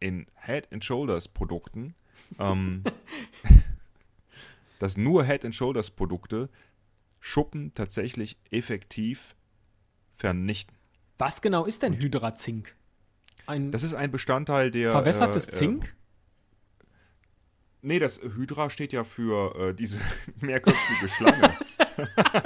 in 0.00 0.26
Head 0.36 0.68
and 0.72 0.84
Shoulders 0.84 1.28
Produkten, 1.28 1.94
ähm, 2.38 2.82
dass 4.78 4.96
nur 4.96 5.24
Head 5.24 5.44
and 5.44 5.54
Shoulders 5.54 5.90
Produkte 5.90 6.48
Schuppen 7.20 7.72
tatsächlich 7.74 8.36
effektiv 8.50 9.34
vernichten. 10.16 10.76
Was 11.18 11.42
genau 11.42 11.64
ist 11.64 11.82
denn 11.82 11.94
Hydra-Zink? 11.94 12.74
Ein 13.46 13.70
Das 13.72 13.82
ist 13.82 13.94
ein 13.94 14.10
Bestandteil 14.10 14.70
der. 14.70 14.92
verwässertes 14.92 15.48
äh, 15.48 15.52
Zink? 15.52 15.84
Äh, 15.84 16.84
nee, 17.82 17.98
das 17.98 18.20
Hydra 18.22 18.70
steht 18.70 18.92
ja 18.92 19.02
für 19.04 19.54
äh, 19.70 19.74
diese 19.74 19.98
mehrköpfige 20.40 21.08
Schlange. 21.08 21.56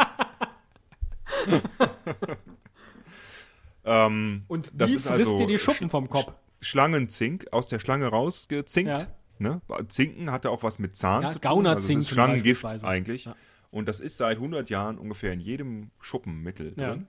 ähm, 3.85 4.45
Und 4.49 4.71
das 4.75 4.91
die 4.91 4.97
ist 4.97 5.07
frisst 5.07 5.27
also 5.29 5.39
dir 5.39 5.47
die 5.47 5.59
Schuppen 5.59 5.89
Sch- 5.89 5.91
vom 5.91 6.09
Kopf. 6.09 6.33
Schlangenzink 6.61 7.47
aus 7.53 7.69
der 7.69 7.79
Schlange 7.81 8.07
rausgezinkt. 8.07 8.89
Ja. 9.01 9.07
Ne? 9.43 9.61
Zinken 9.89 10.31
hatte 10.31 10.51
auch 10.51 10.63
was 10.63 10.79
mit 10.79 10.97
Zahn 10.97 11.23
Ja, 11.23 11.29
zu 11.29 11.35
tun. 11.35 11.43
Gaunerzink 11.43 11.99
Also 12.09 12.15
das 12.63 12.73
ist 12.75 12.85
eigentlich. 12.85 13.25
Ja. 13.27 13.37
Und 13.71 13.89
das 13.89 14.01
ist 14.01 14.17
seit 14.17 14.37
100 14.37 14.71
Jahren 14.71 14.99
ungefähr 14.99 15.33
in 15.33 15.41
jedem 15.41 15.91
Schuppenmittel 16.01 16.75
Ja. 16.77 16.91
drin. 16.91 17.07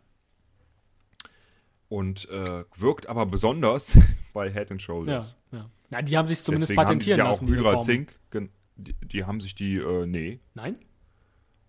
Und 1.89 2.28
äh, 2.30 2.63
wirkt 2.76 3.08
aber 3.08 3.26
besonders 3.26 3.98
bei 4.34 4.52
Head 4.52 4.72
and 4.72 4.82
Shoulders. 4.82 5.38
ja. 5.52 5.69
Na, 5.89 6.02
die 6.02 6.17
haben 6.17 6.28
sich 6.28 6.41
zumindest 6.43 6.69
Deswegen 6.72 6.82
haben 6.88 7.00
die 7.00 7.06
patentieren 7.06 7.17
ja 7.19 7.26
auch 7.26 7.41
lassen. 7.41 7.48
Hydrazink. 7.48 8.15
Die, 8.78 8.93
die 8.93 9.24
haben 9.26 9.39
sich 9.41 9.54
die, 9.54 9.76
äh, 9.78 10.08
nee, 10.08 10.39
Nein? 10.56 10.78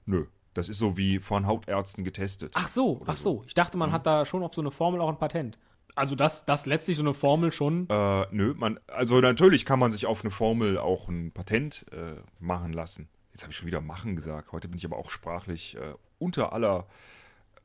nö. 0.07 0.25
Das 0.55 0.71
ist 0.71 0.79
so 0.79 0.97
wie 0.97 1.19
von 1.19 1.47
Hautärzten 1.47 2.05
getestet. 2.05 2.53
Ach 2.57 2.69
so, 2.69 3.03
ach 3.07 3.17
so. 3.19 3.43
Ich 3.47 3.53
dachte, 3.55 3.77
man 3.77 3.93
hat 3.93 4.07
da 4.07 4.25
schon 4.25 4.43
auf 4.43 4.55
so 4.55 4.63
eine 4.63 4.71
Formel 4.71 5.01
auch 5.03 5.09
ein 5.11 5.19
Patent. 5.19 5.59
Also, 5.95 6.17
dass 6.17 6.45
das 6.45 6.67
letztlich 6.67 6.97
so 6.97 7.03
eine 7.03 7.15
Formel 7.15 7.53
schon. 7.53 7.89
Äh, 7.89 8.27
nö, 8.33 8.55
man, 8.57 8.81
also 8.89 9.21
natürlich 9.21 9.65
kann 9.65 9.79
man 9.79 9.93
sich 9.93 10.07
auf 10.07 10.23
eine 10.23 10.31
Formel 10.31 10.79
auch 10.79 11.09
ein 11.09 11.31
Patent 11.33 11.87
äh, 11.93 12.17
machen 12.41 12.73
lassen. 12.73 13.09
Jetzt 13.33 13.43
habe 13.43 13.53
ich 13.53 13.57
schon 13.57 13.67
wieder 13.67 13.81
machen 13.81 14.17
gesagt. 14.17 14.53
Heute 14.53 14.69
bin 14.69 14.79
ich 14.79 14.85
aber 14.85 14.97
auch 14.97 15.11
sprachlich 15.11 15.77
äh, 15.77 15.95
unter 16.19 16.53
aller 16.53 16.87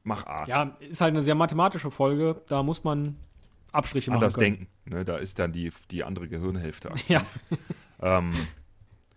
Machart. 0.03 0.47
Ja, 0.47 0.75
ist 0.79 1.01
halt 1.01 1.09
eine 1.13 1.21
sehr 1.21 1.35
mathematische 1.35 1.91
Folge. 1.91 2.41
Da 2.47 2.63
muss 2.63 2.83
man 2.83 3.17
Abstriche 3.71 4.09
machen. 4.11 4.17
Anders 4.17 4.35
denken. 4.35 4.67
Ne, 4.85 5.05
da 5.05 5.17
ist 5.17 5.39
dann 5.39 5.51
die, 5.51 5.71
die 5.91 6.03
andere 6.03 6.27
Gehirnhälfte. 6.27 6.89
aktiv. 6.91 7.09
Ja, 7.09 7.23
ähm, 8.01 8.47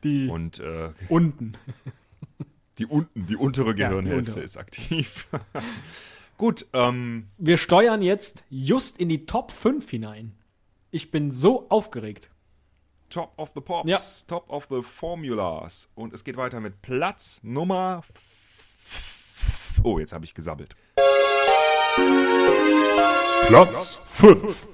die 0.05 0.29
und 0.29 0.59
äh, 0.61 0.91
unten. 1.09 1.57
die 2.79 2.87
unten, 2.87 3.27
die 3.27 3.37
untere 3.37 3.69
Ja, 3.69 3.73
die 3.73 3.83
Gehirnhälfte 3.83 4.31
untere. 4.31 4.45
ist 4.45 4.57
aktiv. 4.57 5.29
Gut, 6.39 6.67
ähm, 6.73 7.29
Wir 7.39 7.57
steuern 7.57 8.03
jetzt 8.03 8.45
just 8.51 8.99
in 8.99 9.09
die 9.09 9.27
Top 9.27 9.53
5 9.53 9.89
hinein. 9.89 10.35
Ich 10.91 11.11
bin 11.11 11.31
so 11.31 11.69
aufgeregt. 11.69 12.31
Top 13.11 13.33
of 13.37 13.53
the 13.55 13.61
Pops, 13.61 13.89
Ja. 13.89 13.99
Top 14.27 14.49
of 14.51 14.67
the 14.71 14.83
Formulas. 14.83 15.89
Und 15.95 16.13
es 16.15 16.25
geht 16.25 16.37
weiter 16.37 16.61
mit 16.61 16.81
Platz 16.83 17.41
Nummer. 17.43 18.03
Oh, 19.85 19.99
jetzt 19.99 20.13
habe 20.13 20.25
ich 20.25 20.35
gesabbelt. 20.35 20.75
Platz 23.49 23.99
5. 24.09 24.69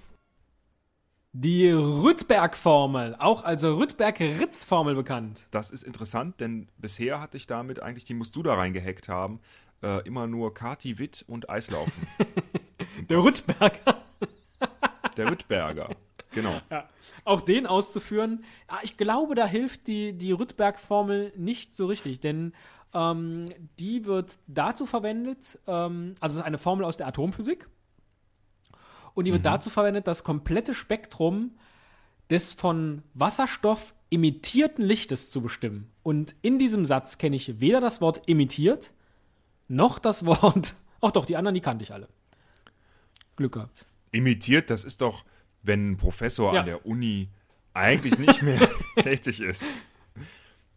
Die 1.33 1.71
Rüttberg-Formel, 1.71 3.14
auch 3.18 3.44
als 3.44 3.62
Rüttberg-Ritz-Formel 3.62 4.94
bekannt. 4.94 5.47
Das 5.51 5.71
ist 5.71 5.83
interessant, 5.83 6.40
denn 6.40 6.68
bisher 6.79 7.21
hatte 7.21 7.37
ich 7.37 7.47
damit 7.47 7.81
eigentlich, 7.83 8.05
die 8.05 8.14
musst 8.14 8.35
du 8.35 8.42
da 8.42 8.55
reingehackt 8.55 9.09
haben, 9.09 9.40
äh, 9.83 10.07
immer 10.07 10.27
nur 10.27 10.55
Kati 10.55 10.99
Witt 10.99 11.25
und 11.27 11.51
Eislaufen. 11.51 12.07
Der 13.09 13.23
Rüttberger. 13.23 14.03
Der 15.17 15.31
Wittberger. 15.31 15.91
Genau. 16.33 16.61
Ja. 16.71 16.88
Auch 17.25 17.41
den 17.41 17.67
auszuführen, 17.67 18.45
ich 18.83 18.97
glaube, 18.97 19.35
da 19.35 19.47
hilft 19.47 19.87
die, 19.87 20.12
die 20.12 20.33
Rüttberg-Formel 20.33 21.33
nicht 21.37 21.75
so 21.75 21.87
richtig, 21.87 22.21
denn 22.21 22.53
ähm, 22.93 23.47
die 23.79 24.05
wird 24.05 24.38
dazu 24.47 24.85
verwendet, 24.85 25.59
ähm, 25.67 26.14
also 26.21 26.35
es 26.35 26.41
ist 26.41 26.47
eine 26.47 26.59
Formel 26.59 26.85
aus 26.85 26.99
der 26.99 27.07
Atomphysik, 27.07 27.67
und 29.14 29.25
die 29.25 29.33
wird 29.33 29.45
dazu 29.45 29.69
verwendet, 29.69 30.07
das 30.07 30.23
komplette 30.23 30.75
Spektrum 30.75 31.57
des 32.31 32.55
von 32.55 33.03
Wasserstoff 33.14 33.95
emittierten 34.12 34.85
Lichtes 34.85 35.33
zu 35.33 35.43
bestimmen. 35.43 35.91
Und 36.05 36.37
in 36.41 36.61
diesem 36.61 36.87
Satz 36.87 37.19
kenne 37.19 37.35
ich 37.35 37.61
weder 37.61 37.81
das 37.81 38.01
Wort 38.01 38.29
emittiert, 38.29 38.93
noch 39.68 39.98
das 39.98 40.24
Wort, 40.26 40.74
ach 41.00 41.11
doch, 41.12 41.24
die 41.24 41.37
anderen, 41.37 41.54
die 41.54 41.61
kannte 41.61 41.85
ich 41.85 41.92
alle. 41.92 42.09
Glück 43.37 43.52
gehabt. 43.52 43.87
Imitiert, 44.11 44.70
das 44.70 44.85
ist 44.85 45.00
doch, 45.00 45.24
wenn 45.62 45.92
ein 45.92 45.96
Professor 45.96 46.52
Ja. 46.54 46.61
an 46.61 46.66
der 46.66 46.87
Uni 46.87 47.28
eigentlich 47.74 48.18
nicht 48.18 48.42
mehr 48.42 48.59
tätig 49.02 49.40
ist. 49.40 49.83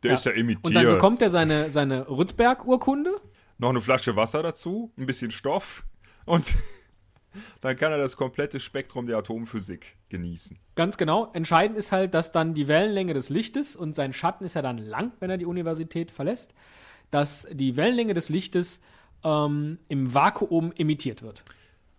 Der 0.03 0.13
ist 0.15 0.25
ja 0.25 0.31
imitiert. 0.31 0.65
Und 0.65 0.73
dann 0.73 0.85
bekommt 0.85 1.21
er 1.21 1.29
seine, 1.29 1.69
seine 1.71 2.07
Rüttberg-Urkunde. 2.09 3.19
Noch 3.57 3.69
eine 3.69 3.81
Flasche 3.81 4.15
Wasser 4.15 4.41
dazu, 4.43 4.91
ein 4.97 5.05
bisschen 5.05 5.31
Stoff 5.31 5.83
und 6.25 6.53
dann 7.61 7.77
kann 7.77 7.91
er 7.91 7.99
das 7.99 8.17
komplette 8.17 8.59
Spektrum 8.59 9.05
der 9.05 9.17
Atomphysik 9.17 9.97
genießen. 10.09 10.59
Ganz 10.75 10.97
genau. 10.97 11.31
Entscheidend 11.33 11.77
ist 11.77 11.91
halt, 11.91 12.13
dass 12.15 12.31
dann 12.31 12.53
die 12.55 12.67
Wellenlänge 12.67 13.13
des 13.13 13.29
Lichtes 13.29 13.75
und 13.75 13.95
sein 13.95 14.13
Schatten 14.13 14.43
ist 14.43 14.55
ja 14.55 14.61
dann 14.63 14.79
lang, 14.79 15.11
wenn 15.19 15.29
er 15.29 15.37
die 15.37 15.45
Universität 15.45 16.09
verlässt, 16.11 16.53
dass 17.11 17.47
die 17.51 17.75
Wellenlänge 17.77 18.13
des 18.13 18.29
Lichtes 18.29 18.81
ähm, 19.23 19.77
im 19.87 20.13
Vakuum 20.13 20.71
emittiert 20.75 21.21
wird. 21.21 21.43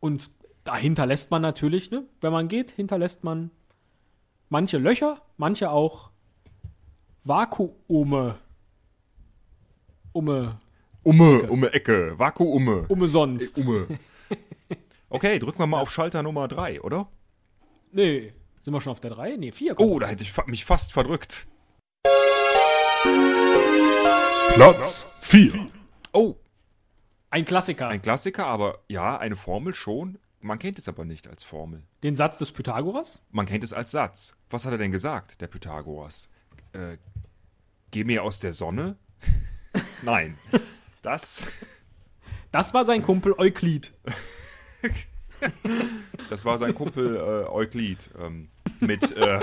Und 0.00 0.30
da 0.64 0.76
hinterlässt 0.76 1.30
man 1.30 1.42
natürlich, 1.42 1.90
ne, 1.90 2.04
wenn 2.20 2.32
man 2.32 2.48
geht, 2.48 2.70
hinterlässt 2.72 3.22
man 3.24 3.50
manche 4.48 4.78
Löcher, 4.78 5.22
manche 5.36 5.70
auch 5.70 6.10
Vakuume. 7.24 8.38
Ume. 10.12 10.58
Umme, 11.04 11.42
umme 11.48 11.72
Ecke, 11.72 12.18
Vakuumme. 12.18 12.84
Ume 12.88 13.08
sonst. 13.08 13.56
Umme. 13.58 13.86
Okay, 15.14 15.38
drücken 15.38 15.58
wir 15.58 15.66
mal 15.66 15.80
auf 15.80 15.90
Schalter 15.90 16.22
Nummer 16.22 16.48
3, 16.48 16.80
oder? 16.80 17.06
Nee. 17.90 18.32
Sind 18.62 18.72
wir 18.72 18.80
schon 18.80 18.92
auf 18.92 19.00
der 19.00 19.10
3? 19.10 19.36
Nee, 19.36 19.52
4. 19.52 19.78
Oh, 19.78 19.98
da 19.98 20.06
hätte 20.06 20.22
ich 20.22 20.32
fa- 20.32 20.44
mich 20.46 20.64
fast 20.64 20.90
verdrückt. 20.94 21.46
Platz 24.54 25.06
4. 25.22 25.66
Oh, 26.12 26.36
Ein 27.30 27.44
Klassiker. 27.44 27.88
ein 27.88 28.02
Klassiker, 28.02 28.46
aber 28.46 28.80
ja, 28.88 29.16
eine 29.18 29.36
Formel 29.36 29.74
schon. 29.74 30.18
Man 30.40 30.58
kennt 30.58 30.78
es 30.78 30.88
aber 30.88 31.04
nicht 31.04 31.26
als 31.28 31.42
Formel. 31.44 31.82
Den 32.02 32.16
Satz 32.16 32.36
des 32.38 32.52
Pythagoras? 32.52 33.22
Man 33.30 33.46
kennt 33.46 33.64
es 33.64 33.72
als 33.72 33.90
Satz. 33.92 34.36
Was 34.50 34.64
hat 34.64 34.72
er 34.72 34.78
denn 34.78 34.92
gesagt, 34.92 35.40
der 35.40 35.46
Pythagoras? 35.46 36.28
Äh, 36.72 36.98
geh 37.90 38.04
mir 38.04 38.22
aus 38.22 38.40
der 38.40 38.52
Sonne? 38.52 38.96
Nein. 40.02 40.36
Das, 41.00 41.44
Das 42.52 42.74
war 42.74 42.84
sein 42.84 43.02
Kumpel 43.02 43.34
Euklid. 43.38 43.92
das 46.30 46.44
war 46.44 46.58
sein 46.58 46.74
Kumpel 46.74 47.16
äh, 47.16 47.48
Euklid 47.50 48.10
ähm, 48.20 48.50
mit, 48.80 49.12
äh, 49.12 49.40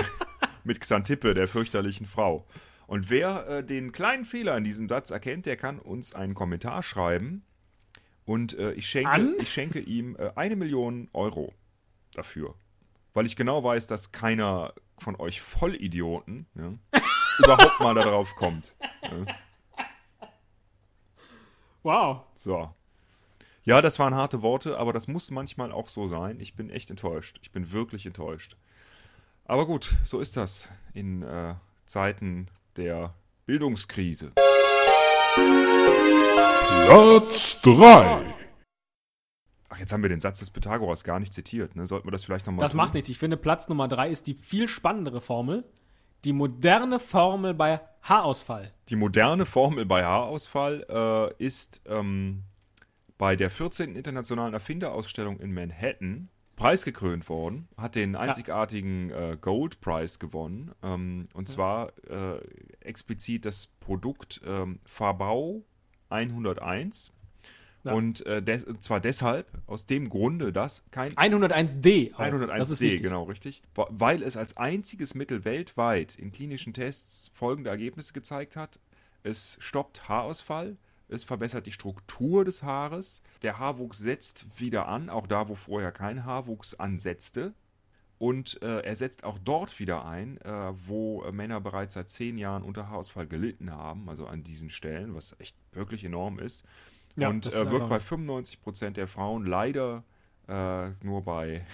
mit 0.64 0.80
Xantippe, 0.80 1.34
der 1.34 1.48
fürchterlichen 1.48 2.06
Frau. 2.06 2.46
Und 2.90 3.08
wer 3.08 3.46
äh, 3.46 3.64
den 3.64 3.92
kleinen 3.92 4.24
Fehler 4.24 4.56
in 4.56 4.64
diesem 4.64 4.88
Satz 4.88 5.10
erkennt, 5.12 5.46
der 5.46 5.56
kann 5.56 5.78
uns 5.78 6.12
einen 6.12 6.34
Kommentar 6.34 6.82
schreiben. 6.82 7.44
Und 8.24 8.58
äh, 8.58 8.72
ich, 8.72 8.88
schenke, 8.88 9.36
ich 9.38 9.52
schenke 9.52 9.78
ihm 9.78 10.16
äh, 10.16 10.32
eine 10.34 10.56
Million 10.56 11.08
Euro 11.12 11.54
dafür. 12.14 12.56
Weil 13.14 13.26
ich 13.26 13.36
genau 13.36 13.62
weiß, 13.62 13.86
dass 13.86 14.10
keiner 14.10 14.74
von 14.98 15.14
euch 15.20 15.40
Vollidioten 15.40 16.46
ja, 16.56 16.74
überhaupt 17.38 17.78
mal 17.78 17.94
darauf 17.94 18.34
kommt. 18.34 18.74
Wow. 21.84 22.24
So. 22.34 22.74
Ja, 23.62 23.82
das 23.82 24.00
waren 24.00 24.16
harte 24.16 24.42
Worte, 24.42 24.80
aber 24.80 24.92
das 24.92 25.06
muss 25.06 25.30
manchmal 25.30 25.70
auch 25.70 25.86
so 25.86 26.08
sein. 26.08 26.40
Ich 26.40 26.56
bin 26.56 26.70
echt 26.70 26.90
enttäuscht. 26.90 27.38
Ich 27.40 27.52
bin 27.52 27.70
wirklich 27.70 28.04
enttäuscht. 28.04 28.56
Aber 29.44 29.66
gut, 29.66 29.96
so 30.02 30.18
ist 30.18 30.36
das 30.36 30.68
in 30.92 31.22
äh, 31.22 31.54
Zeiten 31.86 32.48
der 32.80 33.14
Bildungskrise. 33.46 34.32
Platz 36.86 37.60
3. 37.62 38.24
Ach, 39.68 39.78
jetzt 39.78 39.92
haben 39.92 40.02
wir 40.02 40.08
den 40.08 40.20
Satz 40.20 40.40
des 40.40 40.50
Pythagoras 40.50 41.04
gar 41.04 41.20
nicht 41.20 41.34
zitiert. 41.34 41.76
Ne? 41.76 41.86
Sollten 41.86 42.08
wir 42.08 42.12
das 42.12 42.24
vielleicht 42.24 42.46
nochmal 42.46 42.62
Das 42.64 42.74
macht 42.74 42.94
nichts. 42.94 43.08
Ich 43.10 43.18
finde, 43.18 43.36
Platz 43.36 43.68
Nummer 43.68 43.86
3 43.86 44.08
ist 44.08 44.26
die 44.26 44.34
viel 44.34 44.66
spannendere 44.66 45.20
Formel. 45.20 45.64
Die 46.24 46.32
moderne 46.32 46.98
Formel 46.98 47.54
bei 47.54 47.80
Haarausfall. 48.02 48.72
Die 48.88 48.96
moderne 48.96 49.46
Formel 49.46 49.84
bei 49.84 50.04
Haarausfall 50.04 50.86
äh, 50.88 51.44
ist 51.44 51.82
ähm, 51.86 52.44
bei 53.18 53.36
der 53.36 53.50
14. 53.50 53.94
Internationalen 53.94 54.54
Erfinderausstellung 54.54 55.38
in 55.38 55.52
Manhattan 55.52 56.30
preisgekrönt 56.60 57.28
worden, 57.28 57.68
hat 57.76 57.94
den 57.94 58.14
einzigartigen 58.16 59.10
äh, 59.10 59.38
Gold 59.40 59.80
Prize 59.80 60.18
gewonnen. 60.18 60.72
Ähm, 60.82 61.26
und 61.32 61.48
zwar 61.48 61.92
äh, 62.08 62.38
explizit 62.80 63.46
das 63.46 63.66
Produkt 63.66 64.40
ähm, 64.44 64.78
Fabau 64.84 65.64
101. 66.10 67.12
Ja. 67.82 67.94
Und 67.94 68.26
äh, 68.26 68.42
des, 68.42 68.66
zwar 68.80 69.00
deshalb, 69.00 69.46
aus 69.66 69.86
dem 69.86 70.10
Grunde, 70.10 70.52
dass 70.52 70.84
kein 70.90 71.12
101D. 71.14 72.12
Auch. 72.14 72.20
101D, 72.20 72.58
das 72.58 72.70
ist 72.70 72.80
wichtig. 72.82 73.02
genau, 73.02 73.22
richtig. 73.24 73.62
Weil 73.74 74.22
es 74.22 74.36
als 74.36 74.58
einziges 74.58 75.14
Mittel 75.14 75.46
weltweit 75.46 76.14
in 76.16 76.30
klinischen 76.30 76.74
Tests 76.74 77.30
folgende 77.32 77.70
Ergebnisse 77.70 78.12
gezeigt 78.12 78.56
hat. 78.56 78.78
Es 79.22 79.56
stoppt 79.60 80.10
Haarausfall, 80.10 80.76
es 81.10 81.24
verbessert 81.24 81.66
die 81.66 81.72
Struktur 81.72 82.44
des 82.44 82.62
Haares, 82.62 83.22
der 83.42 83.58
Haarwuchs 83.58 83.98
setzt 83.98 84.46
wieder 84.60 84.88
an, 84.88 85.10
auch 85.10 85.26
da, 85.26 85.48
wo 85.48 85.54
vorher 85.54 85.92
kein 85.92 86.24
Haarwuchs 86.24 86.74
ansetzte. 86.74 87.54
Und 88.18 88.62
äh, 88.62 88.80
er 88.80 88.96
setzt 88.96 89.24
auch 89.24 89.38
dort 89.38 89.78
wieder 89.80 90.04
ein, 90.04 90.36
äh, 90.42 90.72
wo 90.86 91.22
äh, 91.24 91.32
Männer 91.32 91.58
bereits 91.60 91.94
seit 91.94 92.10
zehn 92.10 92.36
Jahren 92.36 92.62
unter 92.62 92.88
Haarausfall 92.90 93.26
gelitten 93.26 93.70
haben, 93.72 94.10
also 94.10 94.26
an 94.26 94.42
diesen 94.42 94.68
Stellen, 94.68 95.14
was 95.14 95.34
echt 95.38 95.56
wirklich 95.72 96.04
enorm 96.04 96.38
ist. 96.38 96.62
Ja, 97.16 97.28
und 97.30 97.46
äh, 97.46 97.70
wirkt 97.70 97.88
bei 97.88 97.96
einfach- 97.96 98.18
95% 98.18 98.90
der 98.90 99.08
Frauen, 99.08 99.46
leider 99.46 100.04
äh, 100.48 100.90
nur 101.02 101.22
bei 101.24 101.64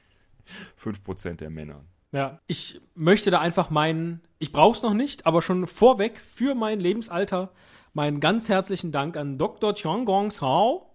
5% 0.82 1.34
der 1.36 1.50
Männer. 1.50 1.84
Ja, 2.12 2.40
ich 2.46 2.80
möchte 2.94 3.30
da 3.30 3.40
einfach 3.40 3.70
meinen, 3.70 4.20
ich 4.38 4.52
brauch's 4.52 4.82
noch 4.82 4.94
nicht, 4.94 5.26
aber 5.26 5.42
schon 5.42 5.66
vorweg 5.66 6.18
für 6.20 6.54
mein 6.54 6.80
Lebensalter 6.80 7.52
meinen 7.92 8.20
ganz 8.20 8.48
herzlichen 8.48 8.92
Dank 8.92 9.16
an 9.16 9.38
Dr. 9.38 9.74
Chiang 9.74 10.04
Gong 10.04 10.30
Sao 10.30 10.94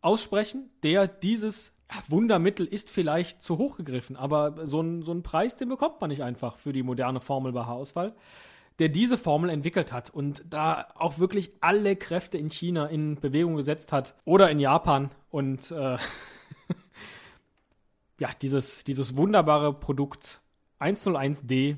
aussprechen, 0.00 0.70
der 0.82 1.06
dieses 1.06 1.72
Wundermittel 2.08 2.66
ist 2.66 2.90
vielleicht 2.90 3.42
zu 3.42 3.58
hoch 3.58 3.76
gegriffen, 3.76 4.16
aber 4.16 4.66
so 4.66 4.80
ein, 4.80 5.02
so 5.02 5.10
einen 5.10 5.22
Preis, 5.22 5.56
den 5.56 5.68
bekommt 5.68 6.00
man 6.00 6.10
nicht 6.10 6.22
einfach 6.22 6.56
für 6.56 6.72
die 6.72 6.82
moderne 6.82 7.20
Formel 7.20 7.52
bei 7.52 7.64
Haarausfall, 7.64 8.14
der 8.78 8.88
diese 8.88 9.18
Formel 9.18 9.50
entwickelt 9.50 9.92
hat 9.92 10.10
und 10.10 10.44
da 10.48 10.88
auch 10.94 11.18
wirklich 11.18 11.52
alle 11.60 11.96
Kräfte 11.96 12.38
in 12.38 12.48
China 12.48 12.86
in 12.86 13.16
Bewegung 13.16 13.56
gesetzt 13.56 13.92
hat 13.92 14.14
oder 14.24 14.50
in 14.50 14.58
Japan 14.58 15.10
und 15.30 15.70
äh, 15.70 15.98
ja, 18.18 18.30
dieses, 18.40 18.84
dieses 18.84 19.16
wunderbare 19.16 19.74
Produkt 19.74 20.40
101D 20.80 21.76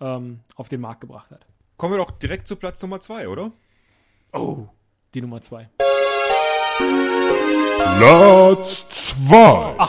ähm, 0.00 0.40
auf 0.54 0.68
den 0.68 0.80
Markt 0.80 1.00
gebracht 1.00 1.30
hat. 1.30 1.46
Kommen 1.78 1.94
wir 1.94 1.98
doch 1.98 2.10
direkt 2.10 2.46
zu 2.46 2.56
Platz 2.56 2.80
Nummer 2.82 3.00
2, 3.00 3.28
oder? 3.28 3.52
Oh, 4.36 4.68
die 5.14 5.22
Nummer 5.22 5.40
zwei. 5.40 5.70
Platz 7.98 8.86
2. 8.90 9.88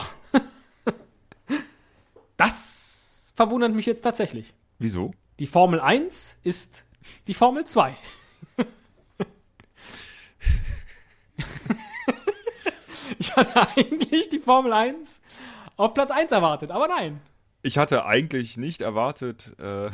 Das 2.38 3.32
verwundert 3.34 3.74
mich 3.74 3.84
jetzt 3.84 4.02
tatsächlich. 4.02 4.54
Wieso? 4.78 5.12
Die 5.38 5.46
Formel 5.46 5.80
1 5.80 6.38
ist 6.44 6.84
die 7.26 7.34
Formel 7.34 7.64
2. 7.66 7.94
ich 13.18 13.36
hatte 13.36 13.68
eigentlich 13.76 14.30
die 14.30 14.38
Formel 14.38 14.72
1 14.72 15.20
auf 15.76 15.92
Platz 15.94 16.10
1 16.10 16.32
erwartet, 16.32 16.70
aber 16.70 16.88
nein. 16.88 17.20
Ich 17.62 17.76
hatte 17.76 18.06
eigentlich 18.06 18.56
nicht 18.56 18.80
erwartet, 18.80 19.56
äh, 19.58 19.90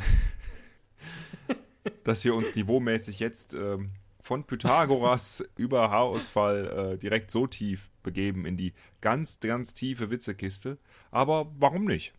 dass 2.05 2.23
wir 2.23 2.35
uns 2.35 2.55
niveaumäßig 2.55 3.19
jetzt 3.19 3.53
ähm, 3.55 3.91
von 4.25 4.43
Pythagoras 4.43 5.47
über 5.55 5.91
Haarausfall 5.91 6.93
äh, 6.93 6.97
direkt 6.97 7.29
so 7.29 7.45
tief 7.45 7.91
begeben 8.01 8.45
in 8.45 8.57
die 8.57 8.73
ganz, 8.99 9.39
ganz 9.39 9.75
tiefe 9.75 10.09
Witzekiste. 10.09 10.79
Aber 11.11 11.51
warum 11.59 11.85
nicht? 11.85 12.11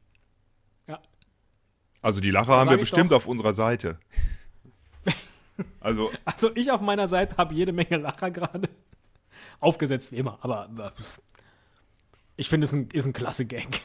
Ja. 0.86 1.00
Also 2.02 2.20
die 2.20 2.30
Lacher 2.30 2.56
haben 2.56 2.70
wir 2.70 2.78
bestimmt 2.78 3.10
doch. 3.10 3.16
auf 3.16 3.26
unserer 3.26 3.52
Seite. 3.52 3.98
Also 5.80 6.12
Also 6.26 6.54
ich 6.54 6.70
auf 6.70 6.82
meiner 6.82 7.08
Seite 7.08 7.38
habe 7.38 7.54
jede 7.54 7.72
Menge 7.72 7.96
Lacher 7.96 8.30
gerade. 8.30 8.68
Aufgesetzt 9.58 10.12
wie 10.12 10.16
immer, 10.16 10.38
aber 10.42 10.92
äh, 10.94 11.02
ich 12.36 12.50
finde 12.50 12.66
es 12.66 12.72
ein, 12.72 12.90
ist 12.90 13.06
ein 13.06 13.14
klasse 13.14 13.46
Gag. 13.46 13.80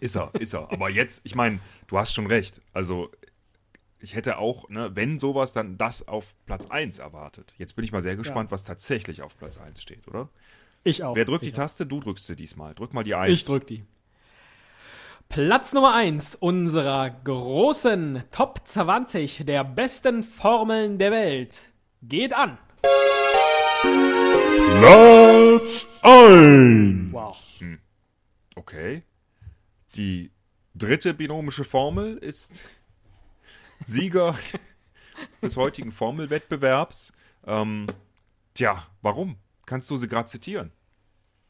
Ist 0.00 0.16
er, 0.16 0.34
ist 0.34 0.54
er. 0.54 0.72
Aber 0.72 0.90
jetzt, 0.90 1.20
ich 1.22 1.36
meine, 1.36 1.60
du 1.86 1.96
hast 1.96 2.12
schon 2.12 2.26
recht. 2.26 2.60
Also, 2.72 3.12
ich 4.04 4.14
hätte 4.14 4.38
auch, 4.38 4.68
ne, 4.68 4.94
wenn 4.94 5.18
sowas, 5.18 5.54
dann 5.54 5.78
das 5.78 6.06
auf 6.06 6.34
Platz 6.44 6.66
1 6.66 6.98
erwartet. 6.98 7.54
Jetzt 7.56 7.74
bin 7.74 7.84
ich 7.84 7.92
mal 7.92 8.02
sehr 8.02 8.16
gespannt, 8.16 8.50
was 8.50 8.64
tatsächlich 8.64 9.22
auf 9.22 9.36
Platz 9.38 9.56
1 9.56 9.80
steht, 9.80 10.06
oder? 10.06 10.28
Ich 10.84 11.02
auch. 11.02 11.16
Wer 11.16 11.24
drückt 11.24 11.46
die 11.46 11.52
Taste? 11.52 11.86
Du 11.86 12.00
drückst 12.00 12.26
sie 12.26 12.36
diesmal. 12.36 12.74
Drück 12.74 12.92
mal 12.92 13.02
die 13.02 13.14
auch. 13.14 13.20
1. 13.20 13.32
Ich 13.32 13.44
drück 13.46 13.66
die. 13.66 13.82
Platz 15.30 15.72
Nummer 15.72 15.94
1 15.94 16.34
unserer 16.34 17.08
großen 17.10 18.24
Top 18.30 18.60
20 18.62 19.46
der 19.46 19.64
besten 19.64 20.22
Formeln 20.22 20.98
der 20.98 21.10
Welt 21.10 21.72
geht 22.02 22.34
an. 22.34 22.58
Platz 24.80 25.86
1. 26.02 27.10
Wow. 27.10 27.60
Okay. 28.54 29.02
Die 29.94 30.30
dritte 30.74 31.14
binomische 31.14 31.64
Formel 31.64 32.18
ist 32.18 32.60
Sieger 33.80 34.36
des 35.42 35.56
heutigen 35.56 35.92
Formelwettbewerbs. 35.92 37.12
Ähm, 37.46 37.86
tja, 38.54 38.86
warum? 39.02 39.36
Kannst 39.66 39.90
du 39.90 39.96
sie 39.96 40.08
gerade 40.08 40.28
zitieren? 40.28 40.72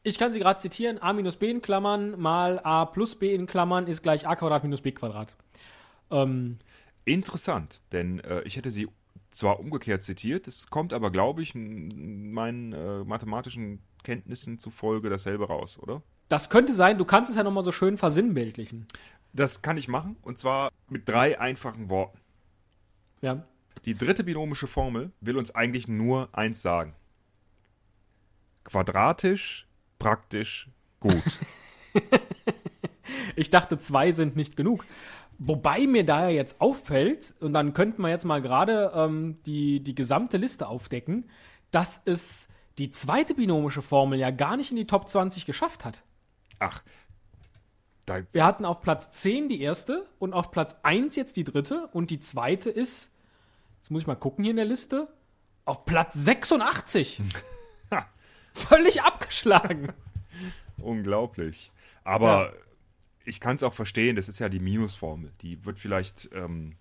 Ich 0.03 0.17
kann 0.19 0.33
sie 0.33 0.39
gerade 0.39 0.59
zitieren. 0.59 1.01
a 1.01 1.13
minus 1.13 1.35
b 1.35 1.49
in 1.49 1.61
Klammern 1.61 2.19
mal 2.19 2.59
a 2.63 2.85
plus 2.85 3.15
b 3.15 3.33
in 3.33 3.47
Klammern 3.47 3.87
ist 3.87 4.03
gleich 4.03 4.27
a 4.27 4.35
Quadrat 4.35 4.63
minus 4.63 4.81
b 4.81 4.91
Quadrat. 4.91 5.35
Ähm, 6.11 6.59
Interessant, 7.05 7.81
denn 7.91 8.19
äh, 8.19 8.41
ich 8.43 8.55
hätte 8.55 8.71
sie 8.71 8.87
zwar 9.31 9.59
umgekehrt 9.59 10.01
zitiert, 10.03 10.47
es 10.47 10.69
kommt 10.69 10.93
aber, 10.93 11.11
glaube 11.11 11.41
ich, 11.41 11.53
meinen 11.55 12.73
äh, 12.73 13.03
mathematischen 13.03 13.79
Kenntnissen 14.03 14.59
zufolge 14.59 15.09
dasselbe 15.09 15.47
raus, 15.47 15.77
oder? 15.79 16.01
das 16.29 16.49
könnte 16.49 16.73
sein, 16.73 16.97
du 16.97 17.05
kannst 17.05 17.29
es 17.29 17.37
ja 17.37 17.43
nochmal 17.43 17.63
so 17.63 17.71
schön 17.71 17.97
versinnbildlichen. 17.97 18.87
Das 19.35 19.61
kann 19.61 19.77
ich 19.77 19.89
machen, 19.89 20.15
und 20.21 20.37
zwar 20.37 20.71
mit 20.87 21.09
drei 21.09 21.39
einfachen 21.39 21.89
Worten. 21.89 22.19
Ja. 23.21 23.43
Die 23.83 23.95
dritte 23.95 24.23
binomische 24.23 24.67
Formel 24.67 25.11
will 25.19 25.37
uns 25.37 25.53
eigentlich 25.53 25.87
nur 25.87 26.29
eins 26.31 26.61
sagen. 26.61 26.95
Quadratisch, 28.63 29.67
praktisch, 29.99 30.69
gut. 30.99 31.21
Ich 33.35 33.49
dachte, 33.49 33.77
zwei 33.77 34.11
sind 34.11 34.35
nicht 34.35 34.57
genug. 34.57 34.85
Wobei 35.37 35.85
mir 35.85 36.05
da 36.05 36.23
ja 36.23 36.29
jetzt 36.29 36.61
auffällt, 36.61 37.33
und 37.39 37.53
dann 37.53 37.73
könnten 37.73 38.01
wir 38.01 38.09
jetzt 38.09 38.25
mal 38.25 38.41
gerade 38.41 38.91
ähm, 38.95 39.37
die, 39.45 39.81
die 39.81 39.95
gesamte 39.95 40.37
Liste 40.37 40.67
aufdecken, 40.67 41.29
dass 41.71 42.01
es 42.05 42.47
die 42.77 42.89
zweite 42.89 43.35
binomische 43.35 43.81
Formel 43.81 44.19
ja 44.19 44.31
gar 44.31 44.57
nicht 44.57 44.71
in 44.71 44.77
die 44.77 44.87
Top 44.87 45.07
20 45.07 45.45
geschafft 45.45 45.83
hat. 45.83 46.03
Ach, 46.59 46.83
da, 48.05 48.21
Wir 48.31 48.45
hatten 48.45 48.65
auf 48.65 48.81
Platz 48.81 49.11
10 49.11 49.49
die 49.49 49.61
erste 49.61 50.05
und 50.19 50.33
auf 50.33 50.51
Platz 50.51 50.75
1 50.83 51.15
jetzt 51.15 51.35
die 51.37 51.43
dritte 51.43 51.87
und 51.93 52.09
die 52.11 52.19
zweite 52.19 52.69
ist, 52.69 53.11
jetzt 53.81 53.89
muss 53.91 54.03
ich 54.03 54.07
mal 54.07 54.15
gucken 54.15 54.43
hier 54.43 54.51
in 54.51 54.57
der 54.57 54.65
Liste, 54.65 55.07
auf 55.65 55.85
Platz 55.85 56.13
86. 56.15 57.21
Ha. 57.91 58.07
Völlig 58.53 59.01
abgeschlagen. 59.01 59.91
unglaublich. 60.77 61.71
Aber 62.03 62.53
ich 63.25 63.39
kann 63.39 63.55
es 63.55 63.63
auch 63.63 63.73
verstehen, 63.73 64.15
das 64.15 64.27
ist 64.29 64.39
ja 64.39 64.49
die 64.49 64.59
Minusformel. 64.59 65.31
Die 65.41 65.63
wird 65.65 65.79
vielleicht 65.79 66.29
ähm, 66.33 66.75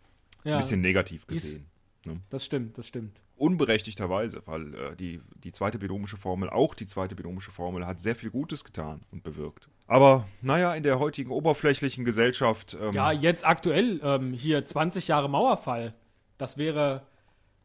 Ja, 0.44 0.54
ein 0.54 0.58
bisschen 0.60 0.80
negativ 0.82 1.24
Die 1.26 1.34
ist- 1.34 1.42
gesehen. 1.42 1.66
Ne? 2.06 2.20
das 2.28 2.44
stimmt, 2.44 2.76
das 2.76 2.86
stimmt. 2.88 3.18
Unberechtigterweise, 3.36 4.42
weil 4.46 4.74
äh, 4.74 4.96
die, 4.96 5.20
die 5.42 5.52
zweite 5.52 5.78
binomische 5.78 6.16
Formel, 6.16 6.48
auch 6.50 6.74
die 6.74 6.86
zweite 6.86 7.14
binomische 7.14 7.50
Formel, 7.50 7.86
hat 7.86 8.00
sehr 8.00 8.14
viel 8.14 8.30
Gutes 8.30 8.64
getan 8.64 9.02
und 9.10 9.22
bewirkt. 9.22 9.68
Aber 9.86 10.26
naja, 10.40 10.74
in 10.74 10.82
der 10.82 10.98
heutigen 10.98 11.30
oberflächlichen 11.30 12.04
Gesellschaft. 12.04 12.76
Ähm, 12.80 12.94
Ja, 12.94 13.12
jetzt 13.12 13.46
aktuell 13.46 14.00
ähm, 14.02 14.32
hier 14.32 14.64
20 14.64 15.08
Jahre 15.08 15.28
Mauerfall. 15.28 15.94
Das 16.38 16.58
wäre 16.58 17.02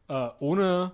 äh, 0.08 0.28
ohne 0.40 0.92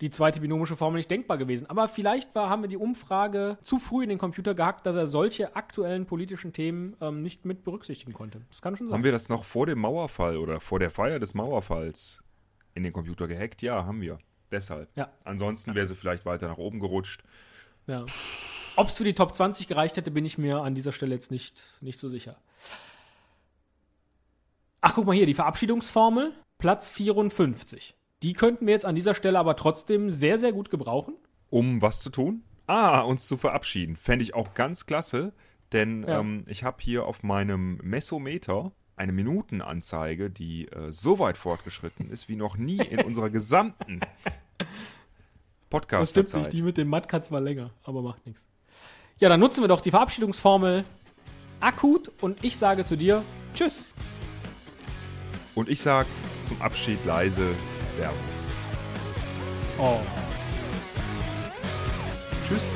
die 0.00 0.10
zweite 0.10 0.40
binomische 0.40 0.76
Formel 0.76 0.98
nicht 0.98 1.10
denkbar 1.10 1.38
gewesen. 1.38 1.68
Aber 1.68 1.88
vielleicht 1.88 2.34
war, 2.34 2.48
haben 2.48 2.62
wir 2.62 2.68
die 2.68 2.76
Umfrage 2.76 3.58
zu 3.62 3.78
früh 3.78 4.02
in 4.02 4.08
den 4.08 4.18
Computer 4.18 4.54
gehackt, 4.54 4.86
dass 4.86 4.96
er 4.96 5.06
solche 5.06 5.54
aktuellen 5.56 6.06
politischen 6.06 6.52
Themen 6.52 6.96
ähm, 7.00 7.22
nicht 7.22 7.44
mit 7.44 7.64
berücksichtigen 7.64 8.12
konnte. 8.12 8.40
Das 8.50 8.62
kann 8.62 8.76
schon 8.76 8.88
sein. 8.88 8.94
Haben 8.94 9.04
wir 9.04 9.12
das 9.12 9.28
noch 9.28 9.44
vor 9.44 9.66
dem 9.66 9.78
Mauerfall 9.78 10.36
oder 10.38 10.60
vor 10.60 10.78
der 10.78 10.90
Feier 10.90 11.18
des 11.18 11.34
Mauerfalls 11.34 12.22
in 12.74 12.82
den 12.82 12.92
Computer 12.92 13.26
gehackt? 13.28 13.62
Ja, 13.62 13.84
haben 13.84 14.00
wir. 14.00 14.18
Deshalb. 14.50 14.88
Ja. 14.96 15.10
Ansonsten 15.24 15.74
wäre 15.74 15.86
sie 15.86 15.94
vielleicht 15.94 16.26
weiter 16.26 16.48
nach 16.48 16.58
oben 16.58 16.80
gerutscht. 16.80 17.22
Ja. 17.86 18.04
Ob 18.76 18.88
es 18.88 18.96
für 18.96 19.04
die 19.04 19.14
Top 19.14 19.34
20 19.34 19.66
gereicht 19.68 19.96
hätte, 19.96 20.10
bin 20.10 20.24
ich 20.24 20.38
mir 20.38 20.60
an 20.62 20.74
dieser 20.74 20.92
Stelle 20.92 21.14
jetzt 21.14 21.30
nicht, 21.30 21.62
nicht 21.80 21.98
so 22.00 22.08
sicher. 22.08 22.36
Ach, 24.80 24.94
guck 24.94 25.06
mal 25.06 25.14
hier, 25.14 25.26
die 25.26 25.34
Verabschiedungsformel, 25.34 26.32
Platz 26.58 26.90
54. 26.90 27.94
Die 28.22 28.32
könnten 28.32 28.66
wir 28.66 28.72
jetzt 28.72 28.86
an 28.86 28.94
dieser 28.94 29.14
Stelle 29.14 29.38
aber 29.38 29.56
trotzdem 29.56 30.10
sehr, 30.10 30.38
sehr 30.38 30.52
gut 30.52 30.70
gebrauchen. 30.70 31.14
Um 31.50 31.82
was 31.82 32.02
zu 32.02 32.10
tun? 32.10 32.42
Ah, 32.66 33.00
uns 33.00 33.26
zu 33.26 33.36
verabschieden. 33.36 33.96
Fände 33.96 34.22
ich 34.22 34.34
auch 34.34 34.54
ganz 34.54 34.86
klasse, 34.86 35.32
denn 35.72 36.04
Ja. 36.04 36.20
ähm, 36.20 36.44
ich 36.46 36.64
habe 36.64 36.78
hier 36.80 37.06
auf 37.06 37.22
meinem 37.22 37.76
Messometer 37.82 38.72
eine 39.00 39.12
Minutenanzeige, 39.12 40.28
die 40.28 40.68
äh, 40.68 40.92
so 40.92 41.18
weit 41.18 41.38
fortgeschritten 41.38 42.10
ist 42.10 42.28
wie 42.28 42.36
noch 42.36 42.58
nie 42.58 42.76
in 42.76 43.00
unserer 43.00 43.30
gesamten 43.30 44.00
Das 45.70 46.10
stimmt 46.10 46.34
nicht, 46.34 46.52
die 46.52 46.62
mit 46.62 46.76
dem 46.76 46.88
Matt 46.88 47.10
war 47.32 47.40
länger, 47.40 47.70
aber 47.82 48.02
macht 48.02 48.26
nichts. 48.26 48.44
Ja, 49.18 49.30
dann 49.30 49.40
nutzen 49.40 49.62
wir 49.62 49.68
doch 49.68 49.80
die 49.80 49.90
Verabschiedungsformel 49.90 50.84
akut 51.60 52.12
und 52.20 52.44
ich 52.44 52.58
sage 52.58 52.84
zu 52.84 52.96
dir 52.96 53.22
Tschüss. 53.54 53.94
Und 55.54 55.70
ich 55.70 55.80
sag 55.80 56.06
zum 56.42 56.60
Abschied 56.60 57.02
leise 57.06 57.54
Servus. 57.90 58.54
Oh. 59.78 59.98
Tschüss. 62.46 62.70